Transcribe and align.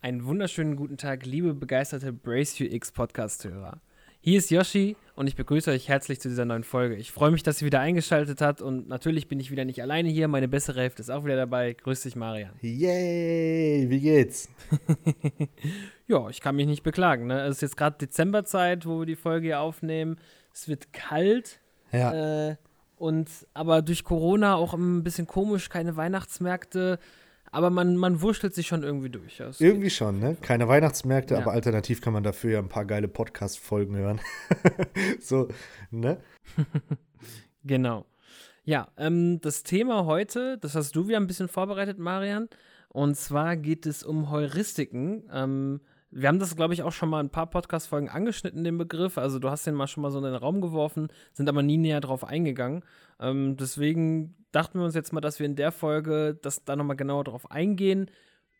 Einen 0.00 0.24
wunderschönen 0.26 0.76
guten 0.76 0.96
Tag, 0.96 1.26
liebe 1.26 1.54
begeisterte 1.54 2.12
Brace 2.12 2.60
UX 2.60 2.92
Podcast-Hörer. 2.92 3.80
Hier 4.20 4.38
ist 4.38 4.48
Yoshi 4.48 4.94
und 5.16 5.26
ich 5.26 5.34
begrüße 5.34 5.72
euch 5.72 5.88
herzlich 5.88 6.20
zu 6.20 6.28
dieser 6.28 6.44
neuen 6.44 6.62
Folge. 6.62 6.94
Ich 6.94 7.10
freue 7.10 7.32
mich, 7.32 7.42
dass 7.42 7.60
ihr 7.60 7.66
wieder 7.66 7.80
eingeschaltet 7.80 8.40
habt 8.40 8.62
und 8.62 8.88
natürlich 8.88 9.26
bin 9.26 9.40
ich 9.40 9.50
wieder 9.50 9.64
nicht 9.64 9.82
alleine 9.82 10.08
hier. 10.08 10.28
Meine 10.28 10.46
bessere 10.46 10.82
Hälfte 10.82 11.02
ist 11.02 11.10
auch 11.10 11.24
wieder 11.24 11.34
dabei. 11.34 11.72
Grüß 11.72 12.02
dich, 12.02 12.14
Marian. 12.14 12.52
Yay, 12.60 13.90
wie 13.90 13.98
geht's? 13.98 14.48
ja, 16.06 16.28
ich 16.28 16.40
kann 16.40 16.54
mich 16.54 16.68
nicht 16.68 16.84
beklagen. 16.84 17.26
Ne? 17.26 17.40
Es 17.46 17.56
ist 17.56 17.62
jetzt 17.62 17.76
gerade 17.76 17.98
Dezemberzeit, 17.98 18.86
wo 18.86 19.00
wir 19.00 19.06
die 19.06 19.16
Folge 19.16 19.48
hier 19.48 19.60
aufnehmen. 19.60 20.16
Es 20.54 20.68
wird 20.68 20.92
kalt. 20.92 21.58
Ja. 21.90 22.50
Äh, 22.50 22.56
und 22.98 23.28
aber 23.52 23.82
durch 23.82 24.04
Corona 24.04 24.54
auch 24.54 24.74
ein 24.74 25.02
bisschen 25.02 25.26
komisch, 25.26 25.68
keine 25.68 25.96
Weihnachtsmärkte. 25.96 27.00
Aber 27.50 27.70
man, 27.70 27.96
man 27.96 28.20
wurschtelt 28.20 28.54
sich 28.54 28.66
schon 28.66 28.82
irgendwie 28.82 29.10
durch. 29.10 29.38
Ja, 29.38 29.50
irgendwie 29.58 29.90
schon, 29.90 30.18
ne? 30.18 30.36
Keine 30.40 30.68
Weihnachtsmärkte, 30.68 31.34
Ja. 31.34 31.40
aber 31.40 31.52
alternativ 31.52 32.00
kann 32.00 32.12
man 32.12 32.22
dafür 32.22 32.50
ja 32.52 32.58
ein 32.58 32.68
paar 32.68 32.84
geile 32.84 33.08
Podcast-Folgen 33.08 33.96
hören. 33.96 34.20
so, 35.20 35.48
ne? 35.90 36.18
Genau. 37.64 38.06
Ja, 38.64 38.88
ähm, 38.96 39.40
das 39.40 39.62
Thema 39.62 40.04
heute, 40.06 40.58
das 40.58 40.74
hast 40.74 40.94
du 40.94 41.08
wieder 41.08 41.18
ein 41.18 41.26
bisschen 41.26 41.48
vorbereitet, 41.48 41.98
Marian. 41.98 42.48
Und 42.88 43.16
zwar 43.16 43.56
geht 43.56 43.84
es 43.86 44.02
um 44.02 44.30
Heuristiken. 44.30 45.24
Ähm, 45.32 45.80
wir 46.10 46.28
haben 46.28 46.38
das, 46.38 46.56
glaube 46.56 46.74
ich, 46.74 46.82
auch 46.82 46.92
schon 46.92 47.10
mal 47.10 47.20
in 47.20 47.26
ein 47.26 47.30
paar 47.30 47.50
Podcast-Folgen 47.50 48.08
angeschnitten, 48.08 48.64
den 48.64 48.78
Begriff. 48.78 49.18
Also 49.18 49.38
du 49.38 49.50
hast 49.50 49.66
den 49.66 49.74
mal 49.74 49.86
schon 49.86 50.02
mal 50.02 50.10
so 50.10 50.18
in 50.18 50.24
den 50.24 50.34
Raum 50.34 50.60
geworfen, 50.60 51.08
sind 51.32 51.48
aber 51.48 51.62
nie 51.62 51.76
näher 51.76 52.00
drauf 52.00 52.24
eingegangen. 52.24 52.84
Ähm, 53.20 53.56
deswegen 53.56 54.34
dachten 54.52 54.78
wir 54.78 54.84
uns 54.84 54.94
jetzt 54.94 55.12
mal, 55.12 55.20
dass 55.20 55.38
wir 55.38 55.46
in 55.46 55.56
der 55.56 55.72
Folge 55.72 56.38
das 56.40 56.64
da 56.64 56.76
nochmal 56.76 56.96
genauer 56.96 57.24
drauf 57.24 57.50
eingehen. 57.50 58.10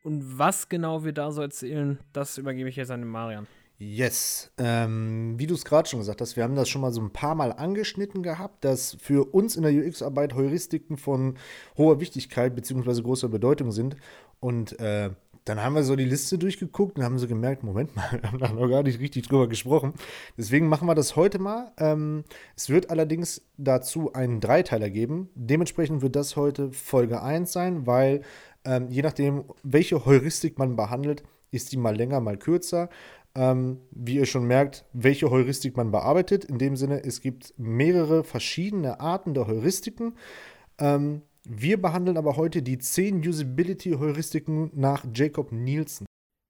Und 0.02 0.38
was 0.38 0.68
genau 0.68 1.04
wir 1.04 1.12
da 1.12 1.30
so 1.30 1.40
erzählen, 1.40 1.98
das 2.12 2.38
übergebe 2.38 2.68
ich 2.68 2.76
jetzt 2.76 2.90
an 2.90 3.00
den 3.00 3.10
Marian. 3.10 3.46
Yes. 3.80 4.50
Ähm, 4.58 5.34
wie 5.38 5.46
du 5.46 5.54
es 5.54 5.64
gerade 5.64 5.88
schon 5.88 6.00
gesagt 6.00 6.20
hast, 6.20 6.36
wir 6.36 6.42
haben 6.42 6.56
das 6.56 6.68
schon 6.68 6.80
mal 6.80 6.90
so 6.90 7.00
ein 7.00 7.12
paar 7.12 7.36
Mal 7.36 7.52
angeschnitten 7.52 8.24
gehabt, 8.24 8.64
dass 8.64 8.96
für 9.00 9.32
uns 9.32 9.54
in 9.54 9.62
der 9.62 9.72
UX-Arbeit 9.72 10.34
Heuristiken 10.34 10.96
von 10.96 11.38
hoher 11.76 12.00
Wichtigkeit 12.00 12.56
bzw. 12.56 13.02
großer 13.02 13.28
Bedeutung 13.28 13.70
sind. 13.70 13.96
Und 14.40 14.78
äh, 14.80 15.10
dann 15.48 15.62
haben 15.62 15.74
wir 15.74 15.82
so 15.82 15.96
die 15.96 16.04
Liste 16.04 16.38
durchgeguckt 16.38 16.98
und 16.98 17.04
haben 17.04 17.18
so 17.18 17.26
gemerkt, 17.26 17.62
Moment 17.62 17.96
mal, 17.96 18.08
wir 18.20 18.22
haben 18.22 18.38
da 18.38 18.52
noch 18.52 18.68
gar 18.68 18.82
nicht 18.82 19.00
richtig 19.00 19.28
drüber 19.28 19.48
gesprochen. 19.48 19.94
Deswegen 20.36 20.68
machen 20.68 20.86
wir 20.86 20.94
das 20.94 21.16
heute 21.16 21.38
mal. 21.38 21.72
Ähm, 21.78 22.24
es 22.56 22.68
wird 22.68 22.90
allerdings 22.90 23.42
dazu 23.56 24.12
einen 24.12 24.40
Dreiteiler 24.40 24.90
geben. 24.90 25.30
Dementsprechend 25.34 26.02
wird 26.02 26.16
das 26.16 26.36
heute 26.36 26.72
Folge 26.72 27.22
1 27.22 27.52
sein, 27.52 27.86
weil 27.86 28.22
ähm, 28.64 28.88
je 28.90 29.02
nachdem, 29.02 29.44
welche 29.62 30.04
Heuristik 30.04 30.58
man 30.58 30.76
behandelt, 30.76 31.22
ist 31.50 31.72
die 31.72 31.76
mal 31.76 31.96
länger, 31.96 32.20
mal 32.20 32.36
kürzer. 32.36 32.90
Ähm, 33.34 33.78
wie 33.90 34.16
ihr 34.16 34.26
schon 34.26 34.46
merkt, 34.46 34.84
welche 34.92 35.30
Heuristik 35.30 35.76
man 35.76 35.90
bearbeitet. 35.90 36.44
In 36.44 36.58
dem 36.58 36.76
Sinne, 36.76 37.04
es 37.04 37.20
gibt 37.20 37.54
mehrere 37.56 38.24
verschiedene 38.24 39.00
Arten 39.00 39.32
der 39.32 39.46
Heuristiken. 39.46 40.14
Ähm, 40.78 41.22
wir 41.48 41.80
behandeln 41.80 42.16
aber 42.16 42.36
heute 42.36 42.62
die 42.62 42.78
10 42.78 43.26
Usability-Heuristiken 43.26 44.70
nach 44.74 45.04
Jacob 45.14 45.50
Nielsen. 45.50 46.06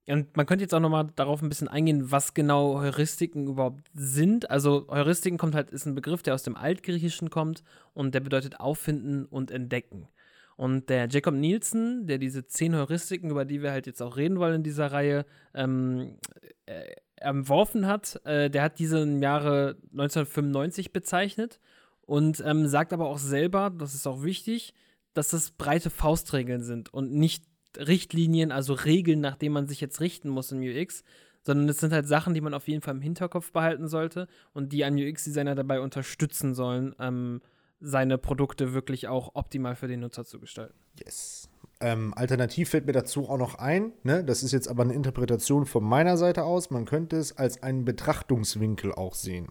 Und 0.07 0.35
man 0.35 0.45
könnte 0.45 0.63
jetzt 0.63 0.73
auch 0.73 0.79
noch 0.79 0.89
mal 0.89 1.09
darauf 1.15 1.41
ein 1.41 1.49
bisschen 1.49 1.67
eingehen, 1.67 2.11
was 2.11 2.33
genau 2.33 2.79
Heuristiken 2.79 3.47
überhaupt 3.47 3.89
sind. 3.93 4.49
Also 4.49 4.87
Heuristiken 4.89 5.37
kommt 5.37 5.55
halt, 5.55 5.69
ist 5.69 5.85
ein 5.85 5.95
Begriff, 5.95 6.23
der 6.23 6.33
aus 6.33 6.43
dem 6.43 6.55
Altgriechischen 6.55 7.29
kommt 7.29 7.63
und 7.93 8.15
der 8.15 8.19
bedeutet 8.19 8.59
auffinden 8.59 9.25
und 9.25 9.51
entdecken. 9.51 10.07
Und 10.55 10.89
der 10.89 11.07
Jacob 11.07 11.35
Nielsen, 11.35 12.07
der 12.07 12.17
diese 12.17 12.45
zehn 12.45 12.75
Heuristiken, 12.75 13.29
über 13.29 13.45
die 13.45 13.61
wir 13.61 13.71
halt 13.71 13.87
jetzt 13.87 14.01
auch 14.01 14.17
reden 14.17 14.39
wollen 14.39 14.55
in 14.55 14.63
dieser 14.63 14.91
Reihe, 14.91 15.25
ähm, 15.53 16.17
äh, 16.65 16.95
entworfen 17.15 17.85
hat, 17.85 18.19
äh, 18.25 18.49
der 18.49 18.63
hat 18.63 18.79
diese 18.79 18.99
im 18.99 19.21
Jahre 19.21 19.77
1995 19.91 20.91
bezeichnet 20.91 21.59
und 22.01 22.43
ähm, 22.45 22.67
sagt 22.67 22.91
aber 22.91 23.07
auch 23.07 23.19
selber, 23.19 23.69
das 23.69 23.93
ist 23.93 24.07
auch 24.07 24.23
wichtig, 24.23 24.73
dass 25.13 25.29
das 25.29 25.51
breite 25.51 25.89
Faustregeln 25.89 26.63
sind 26.63 26.93
und 26.93 27.11
nicht 27.11 27.43
Richtlinien, 27.77 28.51
also 28.51 28.73
Regeln, 28.73 29.21
nach 29.21 29.35
denen 29.35 29.53
man 29.53 29.67
sich 29.67 29.81
jetzt 29.81 30.01
richten 30.01 30.29
muss 30.29 30.51
im 30.51 30.61
UX, 30.61 31.03
sondern 31.41 31.69
es 31.69 31.79
sind 31.79 31.93
halt 31.93 32.07
Sachen, 32.07 32.33
die 32.33 32.41
man 32.41 32.53
auf 32.53 32.67
jeden 32.67 32.81
Fall 32.81 32.95
im 32.95 33.01
Hinterkopf 33.01 33.51
behalten 33.51 33.87
sollte 33.87 34.27
und 34.53 34.73
die 34.73 34.83
einen 34.83 34.97
UX-Designer 34.97 35.55
dabei 35.55 35.79
unterstützen 35.79 36.53
sollen, 36.53 36.95
ähm, 36.99 37.41
seine 37.79 38.17
Produkte 38.17 38.73
wirklich 38.73 39.07
auch 39.07 39.35
optimal 39.35 39.75
für 39.75 39.87
den 39.87 40.01
Nutzer 40.01 40.25
zu 40.25 40.39
gestalten. 40.39 40.77
Yes. 41.01 41.49
Ähm, 41.81 42.13
alternativ 42.13 42.69
fällt 42.69 42.87
mir 42.87 42.91
dazu 42.91 43.29
auch 43.29 43.37
noch 43.37 43.55
ein, 43.55 43.93
ne? 44.03 44.21
das 44.23 44.43
ist 44.43 44.51
jetzt 44.51 44.67
aber 44.67 44.83
eine 44.83 44.93
Interpretation 44.93 45.65
von 45.65 45.83
meiner 45.83 46.17
Seite 46.17 46.43
aus, 46.43 46.71
man 46.71 46.83
könnte 46.83 47.15
es 47.15 47.37
als 47.37 47.63
einen 47.63 47.85
Betrachtungswinkel 47.85 48.93
auch 48.93 49.15
sehen. 49.15 49.47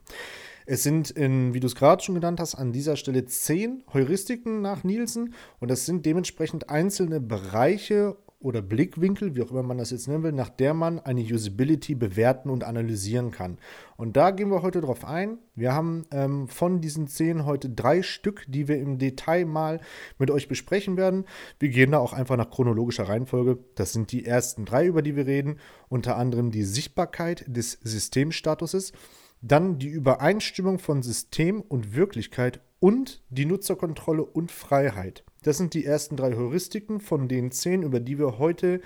Es 0.71 0.83
sind, 0.83 1.09
in, 1.09 1.55
wie 1.55 1.61
du 1.61 1.67
es 1.67 1.75
gerade 1.75 2.05
schon 2.05 2.15
genannt 2.15 2.41
hast, 2.41 2.55
an 2.55 2.73
dieser 2.73 2.97
Stelle 2.97 3.25
zehn 3.25 3.83
Heuristiken 3.95 4.61
nach 4.61 4.84
Nielsen 4.84 5.33
und 5.61 5.71
das 5.71 5.87
sind 5.87 6.05
dementsprechend 6.05 6.69
einzelne 6.69 7.21
Bereiche 7.21 8.19
oder 8.39 8.61
Blickwinkel, 8.61 9.34
wie 9.34 9.43
auch 9.43 9.51
immer 9.51 9.62
man 9.62 9.78
das 9.78 9.93
jetzt 9.93 10.09
nennen 10.09 10.25
will, 10.25 10.33
nach 10.33 10.51
der 10.51 10.75
man 10.75 11.01
eine 11.01 11.23
Usability 11.23 11.95
bewerten 11.95 12.51
und 12.51 12.65
analysieren 12.65 13.31
kann. 13.31 13.57
Und 13.97 14.19
da 14.19 14.31
gehen 14.31 14.51
wir 14.51 14.61
heute 14.61 14.83
drauf 14.83 15.07
ein. 15.07 15.39
Wir 15.55 15.73
haben 15.73 16.05
ähm, 16.11 16.49
von 16.49 16.83
diesen 16.83 17.09
zehn 17.09 17.47
heute 17.47 17.71
drei 17.71 18.03
Stück, 18.03 18.45
die 18.47 18.69
wir 18.69 18.77
im 18.78 18.99
Detail 18.99 19.47
mal 19.47 19.81
mit 20.19 20.31
euch 20.31 20.49
besprechen 20.49 20.99
werden. 20.99 21.25
Wir 21.59 21.71
gehen 21.71 21.93
da 21.93 21.99
auch 21.99 22.12
einfach 22.12 22.37
nach 22.37 22.51
chronologischer 22.51 23.09
Reihenfolge. 23.09 23.59
Das 23.75 23.95
sind 23.95 24.12
die 24.12 24.27
ersten 24.27 24.67
drei, 24.67 24.84
über 24.84 25.01
die 25.01 25.17
wir 25.17 25.27
reden. 25.27 25.61
Unter 25.89 26.19
anderem 26.19 26.51
die 26.51 26.65
Sichtbarkeit 26.65 27.47
des 27.49 27.78
Systemstatuses. 27.83 28.93
Dann 29.41 29.78
die 29.78 29.88
Übereinstimmung 29.88 30.78
von 30.78 31.03
System 31.03 31.60
und 31.60 31.94
Wirklichkeit 31.94 32.60
und 32.81 33.22
die 33.31 33.47
Nutzerkontrolle 33.47 34.25
und 34.25 34.50
Freiheit. 34.50 35.25
Das 35.43 35.56
sind 35.59 35.75
die 35.75 35.84
ersten 35.84 36.16
drei 36.16 36.34
Heuristiken 36.34 37.00
von 37.00 37.28
den 37.28 37.53
zehn, 37.53 37.82
über 37.82 38.00
die 38.00 38.19
wir 38.19 38.38
heute 38.38 38.81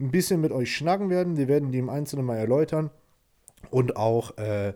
ein 0.00 0.10
bisschen 0.10 0.40
mit 0.40 0.52
euch 0.52 0.74
schnacken 0.74 1.10
werden. 1.10 1.36
Wir 1.36 1.48
werden 1.48 1.72
die 1.72 1.78
im 1.78 1.90
Einzelnen 1.90 2.24
mal 2.24 2.38
erläutern. 2.38 2.90
Und 3.70 3.96
auch, 3.96 4.36
äh, 4.38 4.74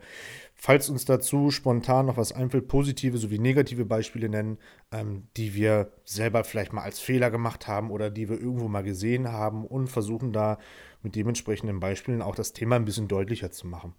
falls 0.54 0.88
uns 0.88 1.06
dazu 1.06 1.50
spontan 1.50 2.06
noch 2.06 2.18
was 2.18 2.32
einfällt, 2.32 2.68
positive 2.68 3.18
sowie 3.18 3.38
negative 3.38 3.84
Beispiele 3.84 4.28
nennen, 4.28 4.58
ähm, 4.92 5.26
die 5.36 5.54
wir 5.54 5.90
selber 6.04 6.44
vielleicht 6.44 6.72
mal 6.72 6.82
als 6.82 7.00
Fehler 7.00 7.30
gemacht 7.30 7.66
haben 7.66 7.90
oder 7.90 8.10
die 8.10 8.28
wir 8.28 8.40
irgendwo 8.40 8.68
mal 8.68 8.84
gesehen 8.84 9.32
haben 9.32 9.66
und 9.66 9.88
versuchen 9.88 10.32
da 10.32 10.58
mit 11.02 11.16
dementsprechenden 11.16 11.80
Beispielen 11.80 12.22
auch 12.22 12.36
das 12.36 12.52
Thema 12.52 12.76
ein 12.76 12.84
bisschen 12.84 13.08
deutlicher 13.08 13.50
zu 13.50 13.66
machen 13.66 13.94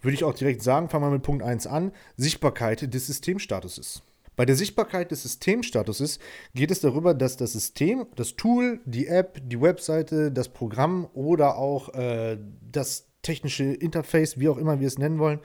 würde 0.00 0.14
ich 0.14 0.24
auch 0.24 0.34
direkt 0.34 0.62
sagen, 0.62 0.88
fangen 0.88 1.04
wir 1.04 1.10
mit 1.10 1.22
Punkt 1.22 1.42
1 1.42 1.66
an, 1.66 1.92
Sichtbarkeit 2.16 2.92
des 2.92 3.06
Systemstatuses. 3.06 4.02
Bei 4.36 4.44
der 4.44 4.56
Sichtbarkeit 4.56 5.10
des 5.10 5.22
Systemstatuses 5.22 6.18
geht 6.54 6.70
es 6.70 6.80
darüber, 6.80 7.14
dass 7.14 7.38
das 7.38 7.54
System, 7.54 8.06
das 8.16 8.36
Tool, 8.36 8.80
die 8.84 9.06
App, 9.06 9.40
die 9.42 9.60
Webseite, 9.60 10.30
das 10.30 10.50
Programm 10.50 11.08
oder 11.14 11.56
auch 11.56 11.94
äh, 11.94 12.38
das 12.70 13.08
technische 13.22 13.64
Interface, 13.64 14.38
wie 14.38 14.50
auch 14.50 14.58
immer 14.58 14.78
wir 14.78 14.86
es 14.86 14.98
nennen 14.98 15.18
wollen, 15.18 15.40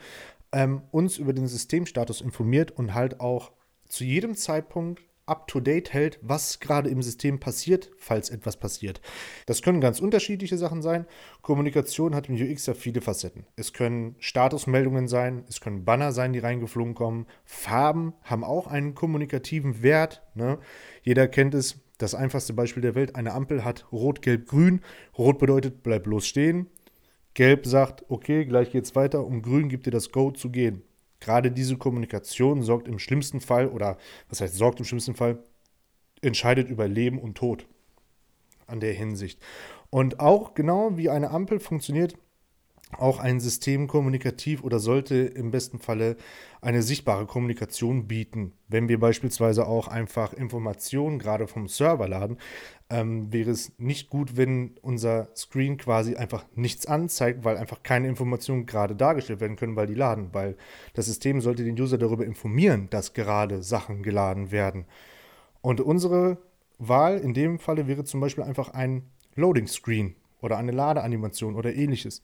ähm, 0.52 0.82
uns 0.90 1.16
über 1.16 1.32
den 1.32 1.46
Systemstatus 1.46 2.20
informiert 2.20 2.70
und 2.70 2.92
halt 2.92 3.20
auch 3.20 3.52
zu 3.88 4.04
jedem 4.04 4.34
Zeitpunkt 4.34 5.02
up-to-date 5.26 5.92
hält, 5.92 6.18
was 6.22 6.60
gerade 6.60 6.90
im 6.90 7.02
System 7.02 7.38
passiert, 7.38 7.90
falls 7.96 8.30
etwas 8.30 8.56
passiert. 8.56 9.00
Das 9.46 9.62
können 9.62 9.80
ganz 9.80 10.00
unterschiedliche 10.00 10.58
Sachen 10.58 10.82
sein. 10.82 11.06
Kommunikation 11.42 12.14
hat 12.14 12.28
im 12.28 12.34
UX 12.34 12.66
ja 12.66 12.74
viele 12.74 13.00
Facetten. 13.00 13.46
Es 13.56 13.72
können 13.72 14.16
Statusmeldungen 14.18 15.08
sein, 15.08 15.44
es 15.48 15.60
können 15.60 15.84
Banner 15.84 16.12
sein, 16.12 16.32
die 16.32 16.40
reingeflogen 16.40 16.94
kommen. 16.94 17.26
Farben 17.44 18.14
haben 18.22 18.44
auch 18.44 18.66
einen 18.66 18.94
kommunikativen 18.94 19.82
Wert. 19.82 20.22
Ne? 20.34 20.58
Jeder 21.02 21.28
kennt 21.28 21.54
es. 21.54 21.80
Das 21.98 22.16
einfachste 22.16 22.52
Beispiel 22.52 22.82
der 22.82 22.96
Welt, 22.96 23.14
eine 23.14 23.32
Ampel 23.32 23.64
hat 23.64 23.86
Rot, 23.92 24.22
Gelb, 24.22 24.48
Grün. 24.48 24.80
Rot 25.16 25.38
bedeutet, 25.38 25.84
bleib 25.84 26.02
bloß 26.02 26.26
stehen. 26.26 26.66
Gelb 27.34 27.64
sagt, 27.64 28.04
okay, 28.08 28.44
gleich 28.44 28.72
geht's 28.72 28.96
weiter. 28.96 29.24
Und 29.24 29.42
Grün 29.42 29.68
gibt 29.68 29.86
dir 29.86 29.92
das 29.92 30.10
Go 30.10 30.32
zu 30.32 30.50
gehen. 30.50 30.82
Gerade 31.22 31.52
diese 31.52 31.76
Kommunikation 31.76 32.62
sorgt 32.62 32.88
im 32.88 32.98
schlimmsten 32.98 33.40
Fall, 33.40 33.68
oder 33.68 33.96
was 34.28 34.40
heißt 34.40 34.56
sorgt 34.56 34.80
im 34.80 34.84
schlimmsten 34.84 35.14
Fall, 35.14 35.38
entscheidet 36.20 36.68
über 36.68 36.88
Leben 36.88 37.20
und 37.20 37.36
Tod 37.36 37.68
an 38.66 38.80
der 38.80 38.92
Hinsicht. 38.92 39.40
Und 39.90 40.18
auch 40.18 40.54
genau 40.54 40.96
wie 40.96 41.10
eine 41.10 41.30
Ampel 41.30 41.60
funktioniert 41.60 42.18
auch 42.98 43.18
ein 43.18 43.40
System 43.40 43.86
kommunikativ 43.86 44.62
oder 44.62 44.78
sollte 44.78 45.16
im 45.16 45.50
besten 45.50 45.78
Falle 45.78 46.16
eine 46.60 46.82
sichtbare 46.82 47.26
Kommunikation 47.26 48.06
bieten. 48.06 48.52
Wenn 48.68 48.88
wir 48.88 49.00
beispielsweise 49.00 49.66
auch 49.66 49.88
einfach 49.88 50.32
Informationen 50.32 51.18
gerade 51.18 51.46
vom 51.46 51.68
Server 51.68 52.08
laden, 52.08 52.38
ähm, 52.90 53.32
wäre 53.32 53.50
es 53.50 53.72
nicht 53.78 54.10
gut, 54.10 54.36
wenn 54.36 54.76
unser 54.82 55.28
Screen 55.34 55.78
quasi 55.78 56.16
einfach 56.16 56.44
nichts 56.54 56.86
anzeigt, 56.86 57.44
weil 57.44 57.56
einfach 57.56 57.82
keine 57.82 58.08
Informationen 58.08 58.66
gerade 58.66 58.94
dargestellt 58.94 59.40
werden 59.40 59.56
können, 59.56 59.76
weil 59.76 59.86
die 59.86 59.94
laden. 59.94 60.28
Weil 60.32 60.56
das 60.94 61.06
System 61.06 61.40
sollte 61.40 61.64
den 61.64 61.80
User 61.80 61.98
darüber 61.98 62.24
informieren, 62.24 62.88
dass 62.90 63.14
gerade 63.14 63.62
Sachen 63.62 64.02
geladen 64.02 64.52
werden. 64.52 64.84
Und 65.62 65.80
unsere 65.80 66.38
Wahl 66.78 67.18
in 67.18 67.32
dem 67.32 67.58
Falle 67.58 67.86
wäre 67.86 68.04
zum 68.04 68.20
Beispiel 68.20 68.44
einfach 68.44 68.70
ein 68.70 69.10
Loading 69.34 69.66
Screen 69.66 70.14
oder 70.40 70.58
eine 70.58 70.72
Ladeanimation 70.72 71.56
oder 71.56 71.74
ähnliches. 71.74 72.22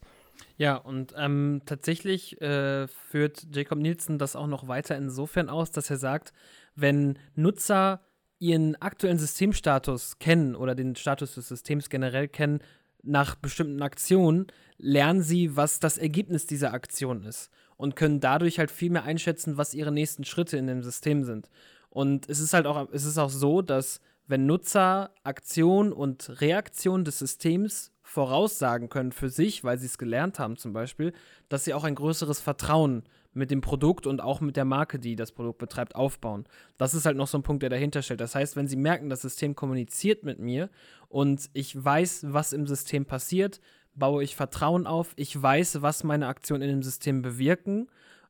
Ja, 0.57 0.75
und 0.75 1.13
ähm, 1.17 1.61
tatsächlich 1.65 2.39
äh, 2.41 2.87
führt 2.87 3.47
Jacob 3.53 3.77
Nielsen 3.77 4.17
das 4.17 4.35
auch 4.35 4.47
noch 4.47 4.67
weiter 4.67 4.97
insofern 4.97 5.49
aus, 5.49 5.71
dass 5.71 5.89
er 5.89 5.97
sagt, 5.97 6.33
wenn 6.75 7.17
Nutzer 7.35 8.01
ihren 8.39 8.75
aktuellen 8.81 9.19
Systemstatus 9.19 10.19
kennen 10.19 10.55
oder 10.55 10.75
den 10.75 10.95
Status 10.95 11.35
des 11.35 11.47
Systems 11.47 11.89
generell 11.89 12.27
kennen, 12.27 12.59
nach 13.03 13.35
bestimmten 13.35 13.81
Aktionen, 13.81 14.47
lernen 14.77 15.21
sie, 15.21 15.55
was 15.55 15.79
das 15.79 15.97
Ergebnis 15.97 16.45
dieser 16.45 16.73
Aktion 16.73 17.23
ist 17.23 17.49
und 17.77 17.95
können 17.95 18.19
dadurch 18.19 18.59
halt 18.59 18.71
viel 18.71 18.89
mehr 18.89 19.03
einschätzen, 19.03 19.57
was 19.57 19.73
ihre 19.73 19.91
nächsten 19.91 20.25
Schritte 20.25 20.57
in 20.57 20.67
dem 20.67 20.83
System 20.83 21.23
sind. 21.23 21.49
Und 21.89 22.29
es 22.29 22.39
ist 22.39 22.53
halt 22.53 22.65
auch, 22.65 22.89
es 22.91 23.05
ist 23.05 23.17
auch 23.17 23.29
so, 23.29 23.61
dass 23.61 24.01
wenn 24.27 24.45
Nutzer 24.45 25.11
Aktion 25.23 25.91
und 25.91 26.41
Reaktion 26.41 27.03
des 27.03 27.19
Systems 27.19 27.91
voraussagen 28.09 28.89
können 28.89 29.11
für 29.11 29.29
sich, 29.29 29.63
weil 29.63 29.77
sie 29.77 29.85
es 29.85 29.99
gelernt 29.99 30.39
haben 30.39 30.57
zum 30.57 30.73
Beispiel, 30.73 31.13
dass 31.47 31.63
sie 31.63 31.75
auch 31.75 31.83
ein 31.83 31.93
größeres 31.93 32.39
Vertrauen 32.41 33.03
mit 33.33 33.51
dem 33.51 33.61
Produkt 33.61 34.07
und 34.07 34.19
auch 34.19 34.41
mit 34.41 34.57
der 34.57 34.65
Marke, 34.65 34.97
die 34.97 35.15
das 35.15 35.31
Produkt 35.31 35.59
betreibt, 35.59 35.95
aufbauen. 35.95 36.45
Das 36.79 36.95
ist 36.95 37.05
halt 37.05 37.17
noch 37.17 37.27
so 37.27 37.37
ein 37.37 37.43
Punkt, 37.43 37.61
der 37.61 37.69
dahinter 37.69 38.01
steht. 38.01 38.19
Das 38.19 38.33
heißt, 38.33 38.55
wenn 38.55 38.67
sie 38.67 38.77
merken, 38.77 39.09
das 39.09 39.21
System 39.21 39.55
kommuniziert 39.55 40.23
mit 40.23 40.39
mir 40.39 40.69
und 41.07 41.51
ich 41.53 41.81
weiß, 41.81 42.25
was 42.29 42.51
im 42.51 42.65
System 42.65 43.05
passiert, 43.05 43.61
baue 43.93 44.23
ich 44.23 44.35
Vertrauen 44.35 44.87
auf, 44.87 45.13
ich 45.15 45.39
weiß, 45.39 45.83
was 45.83 46.03
meine 46.03 46.27
Aktionen 46.27 46.63
in 46.63 46.69
dem 46.69 46.83
System 46.83 47.21
bewirken. 47.21 47.89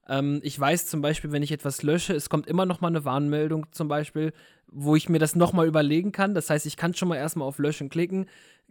Ähm, 0.10 0.42
ich 0.44 0.60
weiß 0.60 0.88
zum 0.88 1.02
Beispiel, 1.02 1.32
wenn 1.32 1.44
ich 1.44 1.54
etwas 1.54 1.84
lösche, 1.84 2.14
es 2.14 2.30
kommt 2.30 2.48
immer 2.48 2.66
noch 2.66 2.82
mal 2.82 2.90
eine 2.90 3.06
Warnmeldung 3.06 3.68
zum 3.72 3.88
Beispiel, 3.88 4.34
wo 4.68 4.98
ich 4.98 5.08
mir 5.08 5.20
das 5.20 5.36
noch 5.36 5.54
mal 5.54 5.68
überlegen 5.68 6.12
kann. 6.12 6.34
Das 6.36 6.50
heißt, 6.50 6.66
ich 6.66 6.76
kann 6.76 6.94
schon 6.94 7.08
mal 7.08 7.16
erstmal 7.16 7.48
auf 7.48 7.60
Löschen 7.60 7.90
klicken, 7.90 8.26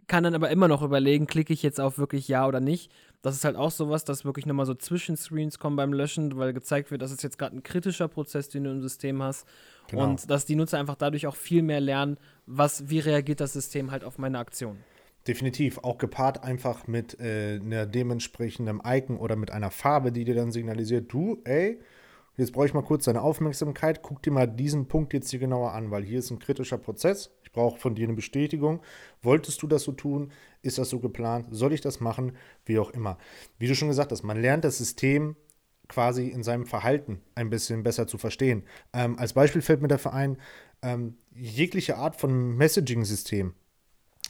kann 0.09 0.25
dann 0.25 0.35
aber 0.35 0.49
immer 0.49 0.67
noch 0.67 0.81
überlegen, 0.81 1.27
klicke 1.27 1.53
ich 1.53 1.63
jetzt 1.63 1.79
auf 1.79 1.97
wirklich 1.97 2.27
Ja 2.27 2.45
oder 2.47 2.59
nicht. 2.59 2.91
Das 3.21 3.35
ist 3.35 3.45
halt 3.45 3.55
auch 3.55 3.71
sowas, 3.71 4.03
dass 4.03 4.25
wirklich 4.25 4.45
nochmal 4.45 4.65
so 4.65 4.73
Zwischenscreens 4.73 5.59
kommen 5.59 5.77
beim 5.77 5.93
Löschen, 5.93 6.35
weil 6.37 6.51
gezeigt 6.51 6.91
wird, 6.91 7.01
dass 7.01 7.11
es 7.11 7.21
jetzt 7.21 7.37
gerade 7.37 7.55
ein 7.55 7.63
kritischer 7.63 8.09
Prozess, 8.09 8.49
den 8.49 8.65
du 8.65 8.71
im 8.71 8.81
System 8.81 9.23
hast. 9.23 9.47
Genau. 9.87 10.03
Und 10.03 10.29
dass 10.29 10.45
die 10.45 10.55
Nutzer 10.55 10.79
einfach 10.79 10.95
dadurch 10.95 11.27
auch 11.27 11.35
viel 11.35 11.61
mehr 11.61 11.79
lernen, 11.79 12.17
was, 12.45 12.89
wie 12.89 12.99
reagiert 12.99 13.39
das 13.39 13.53
System 13.53 13.91
halt 13.91 14.03
auf 14.03 14.17
meine 14.17 14.39
Aktion. 14.39 14.77
Definitiv, 15.27 15.77
auch 15.79 15.97
gepaart 15.97 16.43
einfach 16.43 16.87
mit 16.87 17.19
äh, 17.19 17.59
einer 17.61 17.85
dementsprechenden 17.85 18.81
Icon 18.83 19.17
oder 19.17 19.35
mit 19.35 19.51
einer 19.51 19.69
Farbe, 19.69 20.11
die 20.11 20.25
dir 20.25 20.35
dann 20.35 20.51
signalisiert, 20.51 21.11
du, 21.13 21.41
ey, 21.43 21.79
jetzt 22.37 22.53
brauche 22.53 22.65
ich 22.65 22.73
mal 22.73 22.83
kurz 22.83 23.05
deine 23.05 23.21
Aufmerksamkeit, 23.21 24.01
guck 24.01 24.23
dir 24.23 24.31
mal 24.31 24.47
diesen 24.47 24.87
Punkt 24.87 25.13
jetzt 25.13 25.29
hier 25.29 25.39
genauer 25.39 25.73
an, 25.73 25.91
weil 25.91 26.03
hier 26.03 26.19
ist 26.19 26.31
ein 26.31 26.39
kritischer 26.39 26.77
Prozess, 26.77 27.31
ich 27.49 27.53
brauche 27.53 27.79
von 27.79 27.95
dir 27.95 28.05
eine 28.05 28.13
Bestätigung. 28.13 28.81
Wolltest 29.23 29.63
du 29.63 29.67
das 29.67 29.81
so 29.81 29.91
tun? 29.91 30.31
Ist 30.61 30.77
das 30.77 30.89
so 30.89 30.99
geplant? 30.99 31.47
Soll 31.49 31.73
ich 31.73 31.81
das 31.81 31.99
machen? 31.99 32.33
Wie 32.63 32.77
auch 32.77 32.91
immer. 32.91 33.17
Wie 33.57 33.67
du 33.67 33.73
schon 33.73 33.87
gesagt 33.87 34.11
hast, 34.11 34.21
man 34.21 34.39
lernt 34.39 34.63
das 34.63 34.77
System 34.77 35.35
quasi 35.87 36.27
in 36.27 36.43
seinem 36.43 36.67
Verhalten 36.67 37.21
ein 37.33 37.49
bisschen 37.49 37.81
besser 37.81 38.05
zu 38.05 38.19
verstehen. 38.19 38.63
Ähm, 38.93 39.17
als 39.17 39.33
Beispiel 39.33 39.63
fällt 39.63 39.81
mir 39.81 39.87
dafür 39.87 40.13
ein, 40.13 40.37
ähm, 40.83 41.17
jegliche 41.33 41.97
Art 41.97 42.15
von 42.17 42.55
Messaging-System, 42.55 43.55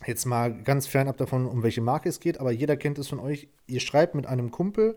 jetzt 0.06 0.24
mal 0.24 0.64
ganz 0.64 0.88
fernab 0.88 1.18
davon, 1.18 1.46
um 1.46 1.62
welche 1.62 1.82
Marke 1.82 2.08
es 2.08 2.22
geht, 2.22 2.40
aber 2.40 2.52
jeder 2.52 2.78
kennt 2.78 3.00
es 3.00 3.10
von 3.10 3.20
euch, 3.20 3.50
ihr 3.68 3.82
schreibt 3.82 4.16
mit 4.16 4.28
einem 4.28 4.50
Kumpel 4.50 4.96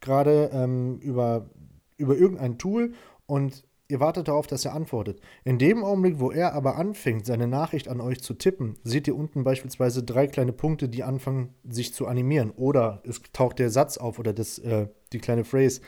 gerade 0.00 0.50
ähm, 0.52 1.00
über, 1.00 1.50
über 1.96 2.14
irgendein 2.14 2.56
Tool 2.56 2.94
und 3.26 3.64
Ihr 3.86 4.00
wartet 4.00 4.28
darauf, 4.28 4.46
dass 4.46 4.64
er 4.64 4.74
antwortet. 4.74 5.20
In 5.44 5.58
dem 5.58 5.84
Augenblick, 5.84 6.18
wo 6.18 6.30
er 6.30 6.54
aber 6.54 6.76
anfängt, 6.76 7.26
seine 7.26 7.46
Nachricht 7.46 7.88
an 7.88 8.00
euch 8.00 8.22
zu 8.22 8.32
tippen, 8.32 8.78
seht 8.82 9.06
ihr 9.06 9.14
unten 9.14 9.44
beispielsweise 9.44 10.02
drei 10.02 10.26
kleine 10.26 10.54
Punkte, 10.54 10.88
die 10.88 11.02
anfangen, 11.02 11.54
sich 11.68 11.92
zu 11.92 12.06
animieren. 12.06 12.50
Oder 12.50 13.02
es 13.06 13.20
taucht 13.34 13.58
der 13.58 13.68
Satz 13.68 13.98
auf 13.98 14.18
oder 14.18 14.32
das, 14.32 14.58
äh, 14.58 14.88
die 15.12 15.18
kleine 15.18 15.44
Phrase, 15.44 15.82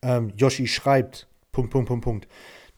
ähm, 0.00 0.32
Yoshi 0.36 0.66
schreibt, 0.66 1.28
Punkt, 1.52 1.70
Punkt, 1.70 1.88
Punkt, 1.88 2.04
Punkt. 2.04 2.28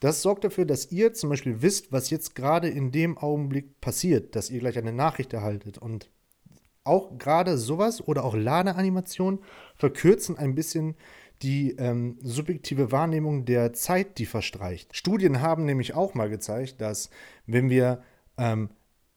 Das 0.01 0.21
sorgt 0.23 0.45
dafür, 0.45 0.65
dass 0.65 0.91
ihr 0.91 1.15
zum 1.15 1.31
Beispiel 1.31 1.63
wisst, 1.63 1.93
was 1.93 2.11
jetzt 2.11 2.35
gerade 2.35 2.69
in 2.69 2.91
dem 2.91 3.17
Augenblick 3.17 3.81
passiert, 3.81 4.35
dass 4.35 4.51
ihr 4.51 4.59
gleich 4.59 4.77
eine 4.77 4.93
Nachricht 4.93 5.33
erhaltet. 5.33 5.79
Und 5.79 6.11
auch 6.85 7.19
gerade 7.19 7.57
sowas 7.59 8.07
oder 8.07 8.25
auch 8.25 8.35
Ladeanimationen 8.35 9.41
verkürzen 9.75 10.39
ein 10.39 10.55
bisschen 10.55 10.97
die 11.43 11.73
ähm, 11.73 12.19
subjektive 12.23 12.93
Wahrnehmung 12.93 13.45
der 13.45 13.73
Zeit, 13.73 14.19
die 14.19 14.27
verstreicht. 14.27 14.97
Studien 14.97 15.43
haben 15.43 15.65
nämlich 15.65 15.95
auch 15.95 16.15
mal 16.15 16.29
gezeigt, 16.29 16.81
dass 16.81 17.11
wenn 17.47 17.71
wir 17.71 18.03
ähm, 18.39 18.71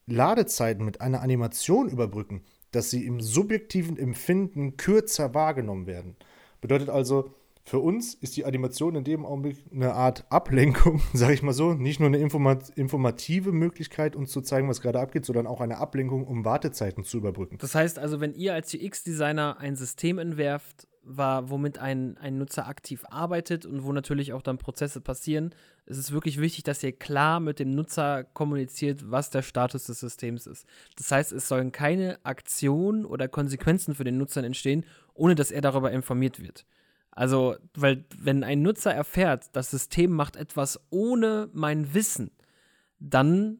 Ladezeiten 0.06 0.84
mit 0.84 1.00
einer 1.00 1.22
Animation 1.22 1.88
überbrücken, 1.88 2.42
dass 2.72 2.90
sie 2.90 3.04
im 3.04 3.20
subjektiven 3.20 3.98
Empfinden 3.98 4.76
kürzer 4.76 5.34
wahrgenommen 5.34 5.86
werden. 5.86 6.16
Bedeutet 6.60 6.88
also, 6.88 7.34
für 7.64 7.78
uns 7.78 8.14
ist 8.14 8.36
die 8.36 8.44
Animation 8.44 8.96
in 8.96 9.04
dem 9.04 9.24
Augenblick 9.24 9.58
eine 9.72 9.92
Art 9.92 10.24
Ablenkung, 10.30 11.00
sage 11.12 11.34
ich 11.34 11.42
mal 11.42 11.52
so. 11.52 11.74
Nicht 11.74 12.00
nur 12.00 12.08
eine 12.08 12.18
informat 12.18 12.70
informative 12.70 13.52
Möglichkeit, 13.52 14.16
uns 14.16 14.30
zu 14.30 14.40
zeigen, 14.40 14.68
was 14.68 14.80
gerade 14.80 15.00
abgeht, 15.00 15.24
sondern 15.24 15.46
auch 15.46 15.60
eine 15.60 15.78
Ablenkung, 15.78 16.26
um 16.26 16.44
Wartezeiten 16.44 17.04
zu 17.04 17.18
überbrücken. 17.18 17.58
Das 17.58 17.74
heißt 17.74 17.98
also, 17.98 18.20
wenn 18.20 18.34
ihr 18.34 18.54
als 18.54 18.74
UX-Designer 18.74 19.58
ein 19.58 19.76
System 19.76 20.18
entwerft, 20.18 20.88
war, 21.02 21.50
womit 21.50 21.78
ein, 21.78 22.16
ein 22.18 22.38
Nutzer 22.38 22.66
aktiv 22.66 23.04
arbeitet 23.08 23.64
und 23.64 23.84
wo 23.84 23.92
natürlich 23.92 24.32
auch 24.32 24.42
dann 24.42 24.58
Prozesse 24.58 25.00
passieren, 25.00 25.54
ist 25.86 25.98
es 25.98 26.12
wirklich 26.12 26.40
wichtig, 26.40 26.64
dass 26.64 26.82
ihr 26.82 26.92
klar 26.92 27.40
mit 27.40 27.58
dem 27.58 27.70
Nutzer 27.70 28.24
kommuniziert, 28.24 29.10
was 29.10 29.30
der 29.30 29.42
Status 29.42 29.84
des 29.84 30.00
Systems 30.00 30.46
ist. 30.46 30.66
Das 30.96 31.10
heißt, 31.10 31.32
es 31.32 31.48
sollen 31.48 31.72
keine 31.72 32.18
Aktionen 32.24 33.04
oder 33.04 33.28
Konsequenzen 33.28 33.94
für 33.94 34.04
den 34.04 34.18
Nutzer 34.18 34.44
entstehen, 34.44 34.84
ohne 35.14 35.34
dass 35.34 35.50
er 35.50 35.62
darüber 35.62 35.90
informiert 35.90 36.40
wird. 36.40 36.66
Also, 37.10 37.56
weil 37.74 38.04
wenn 38.18 38.44
ein 38.44 38.62
Nutzer 38.62 38.94
erfährt, 38.94 39.48
das 39.52 39.70
System 39.70 40.12
macht 40.12 40.36
etwas 40.36 40.80
ohne 40.90 41.48
mein 41.52 41.92
Wissen, 41.92 42.30
dann 42.98 43.58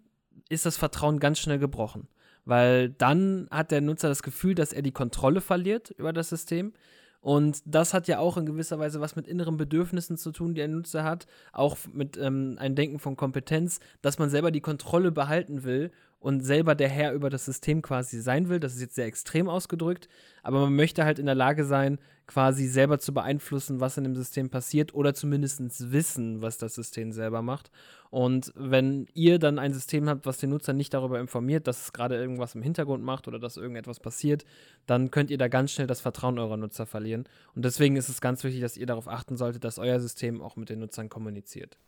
ist 0.49 0.67
das 0.67 0.77
Vertrauen 0.77 1.19
ganz 1.19 1.39
schnell 1.39 1.59
gebrochen. 1.59 2.09
Weil 2.45 2.91
dann 2.91 3.49
hat 3.51 3.71
der 3.71 3.81
Nutzer 3.81 4.09
das 4.09 4.23
Gefühl, 4.23 4.55
dass 4.55 4.73
er 4.73 4.83
die 4.83 4.93
Kontrolle 4.93 5.41
verliert 5.41 5.91
über 5.91 6.13
das 6.13 6.29
System 6.29 6.73
und 7.21 7.61
das 7.67 7.93
hat 7.93 8.09
ja 8.09 8.19
auch 8.19 8.37
in 8.37 8.47
gewisser 8.47 8.79
Weise 8.79 9.01
was 9.01 9.17
mit 9.17 9.29
inneren 9.29 9.57
Bedürfnissen 9.57 10.17
zu 10.17 10.33
tun, 10.33 10.55
die 10.55 10.63
ein 10.63 10.73
Nutzer 10.73 11.05
hat. 11.05 11.27
Auch 11.53 11.77
mit 11.93 12.17
ähm, 12.17 12.57
einem 12.59 12.75
Denken 12.75 12.99
von 12.99 13.17
Kompetenz, 13.17 13.81
dass 14.01 14.19
man 14.19 14.31
selber 14.31 14.51
die 14.51 14.63
Kontrolle 14.63 15.13
behalten 15.13 15.63
will 15.65 15.91
und 16.21 16.41
selber 16.41 16.75
der 16.75 16.89
Herr 16.89 17.13
über 17.13 17.31
das 17.31 17.47
System 17.47 17.83
quasi 17.83 18.21
sein 18.21 18.49
will. 18.49 18.61
Das 18.61 18.75
ist 18.75 18.81
jetzt 18.81 18.95
sehr 18.95 19.07
extrem 19.07 19.49
ausgedrückt, 19.49 20.09
aber 20.43 20.61
man 20.61 20.77
möchte 20.77 21.05
halt 21.05 21.19
in 21.19 21.27
der 21.27 21.35
Lage 21.35 21.65
sein, 21.65 21.99
quasi 22.27 22.69
selber 22.69 23.01
zu 23.01 23.13
beeinflussen, 23.13 23.81
was 23.81 23.97
in 23.97 24.05
dem 24.05 24.15
System 24.15 24.51
passiert 24.51 24.95
oder 24.95 25.15
zumindest 25.15 25.91
wissen, 25.91 26.41
was 26.41 26.59
das 26.59 26.77
System 26.77 27.11
selber 27.11 27.43
macht. 27.43 27.73
Und 28.11 28.53
wenn 28.55 29.09
ihr 29.15 29.41
dann 29.41 29.59
ein 29.59 29.73
System 29.73 30.09
habt, 30.09 30.27
was 30.27 30.39
den 30.39 30.51
Nutzer 30.51 30.73
nicht 30.73 30.95
darüber 30.95 31.19
informiert, 31.19 31.67
dass 31.67 31.87
es 31.87 31.93
gerade 31.93 32.17
irgendwas 32.17 32.55
im 32.55 32.63
Hintergrund 32.63 33.03
macht 33.03 33.27
oder 33.27 33.41
dass 33.41 33.57
irgendetwas 33.57 33.99
passiert, 33.99 34.45
dann 34.87 35.11
könnt 35.11 35.31
ihr 35.33 35.39
da 35.39 35.49
ganz 35.49 35.73
schnell 35.73 35.89
das 35.89 36.01
Vertrauen 36.01 36.39
eurer 36.39 36.57
Nutzer 36.57 36.87
verlieren. 36.87 37.25
Und 37.57 37.65
deswegen 37.65 37.97
ist 37.97 38.09
es 38.09 38.21
ganz 38.21 38.45
wichtig, 38.45 38.61
dass 38.61 38.77
ihr 38.77 38.87
darauf 38.87 39.09
achten 39.09 39.37
solltet, 39.37 39.65
dass 39.65 39.79
euer 39.79 39.99
System 39.99 40.41
auch 40.41 40.55
mit 40.55 40.69
den 40.69 40.79
Nutzern 40.79 41.09
kommuniziert. 41.09 41.79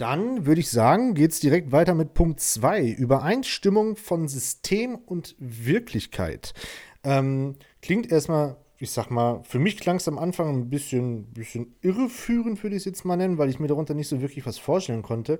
Dann 0.00 0.46
würde 0.46 0.62
ich 0.62 0.70
sagen, 0.70 1.12
geht 1.12 1.32
es 1.32 1.40
direkt 1.40 1.72
weiter 1.72 1.94
mit 1.94 2.14
Punkt 2.14 2.40
2. 2.40 2.86
Übereinstimmung 2.86 3.96
von 3.96 4.28
System 4.28 4.94
und 4.94 5.36
Wirklichkeit. 5.38 6.54
Ähm, 7.04 7.56
klingt 7.82 8.10
erstmal, 8.10 8.56
ich 8.78 8.92
sag 8.92 9.10
mal, 9.10 9.42
für 9.42 9.58
mich 9.58 9.76
klang 9.76 9.96
es 9.96 10.08
am 10.08 10.16
Anfang 10.16 10.48
ein 10.48 10.70
bisschen, 10.70 11.26
bisschen 11.34 11.76
irreführend, 11.82 12.62
würde 12.62 12.76
ich 12.76 12.80
es 12.80 12.86
jetzt 12.86 13.04
mal 13.04 13.18
nennen, 13.18 13.36
weil 13.36 13.50
ich 13.50 13.60
mir 13.60 13.66
darunter 13.66 13.92
nicht 13.92 14.08
so 14.08 14.22
wirklich 14.22 14.46
was 14.46 14.56
vorstellen 14.56 15.02
konnte. 15.02 15.38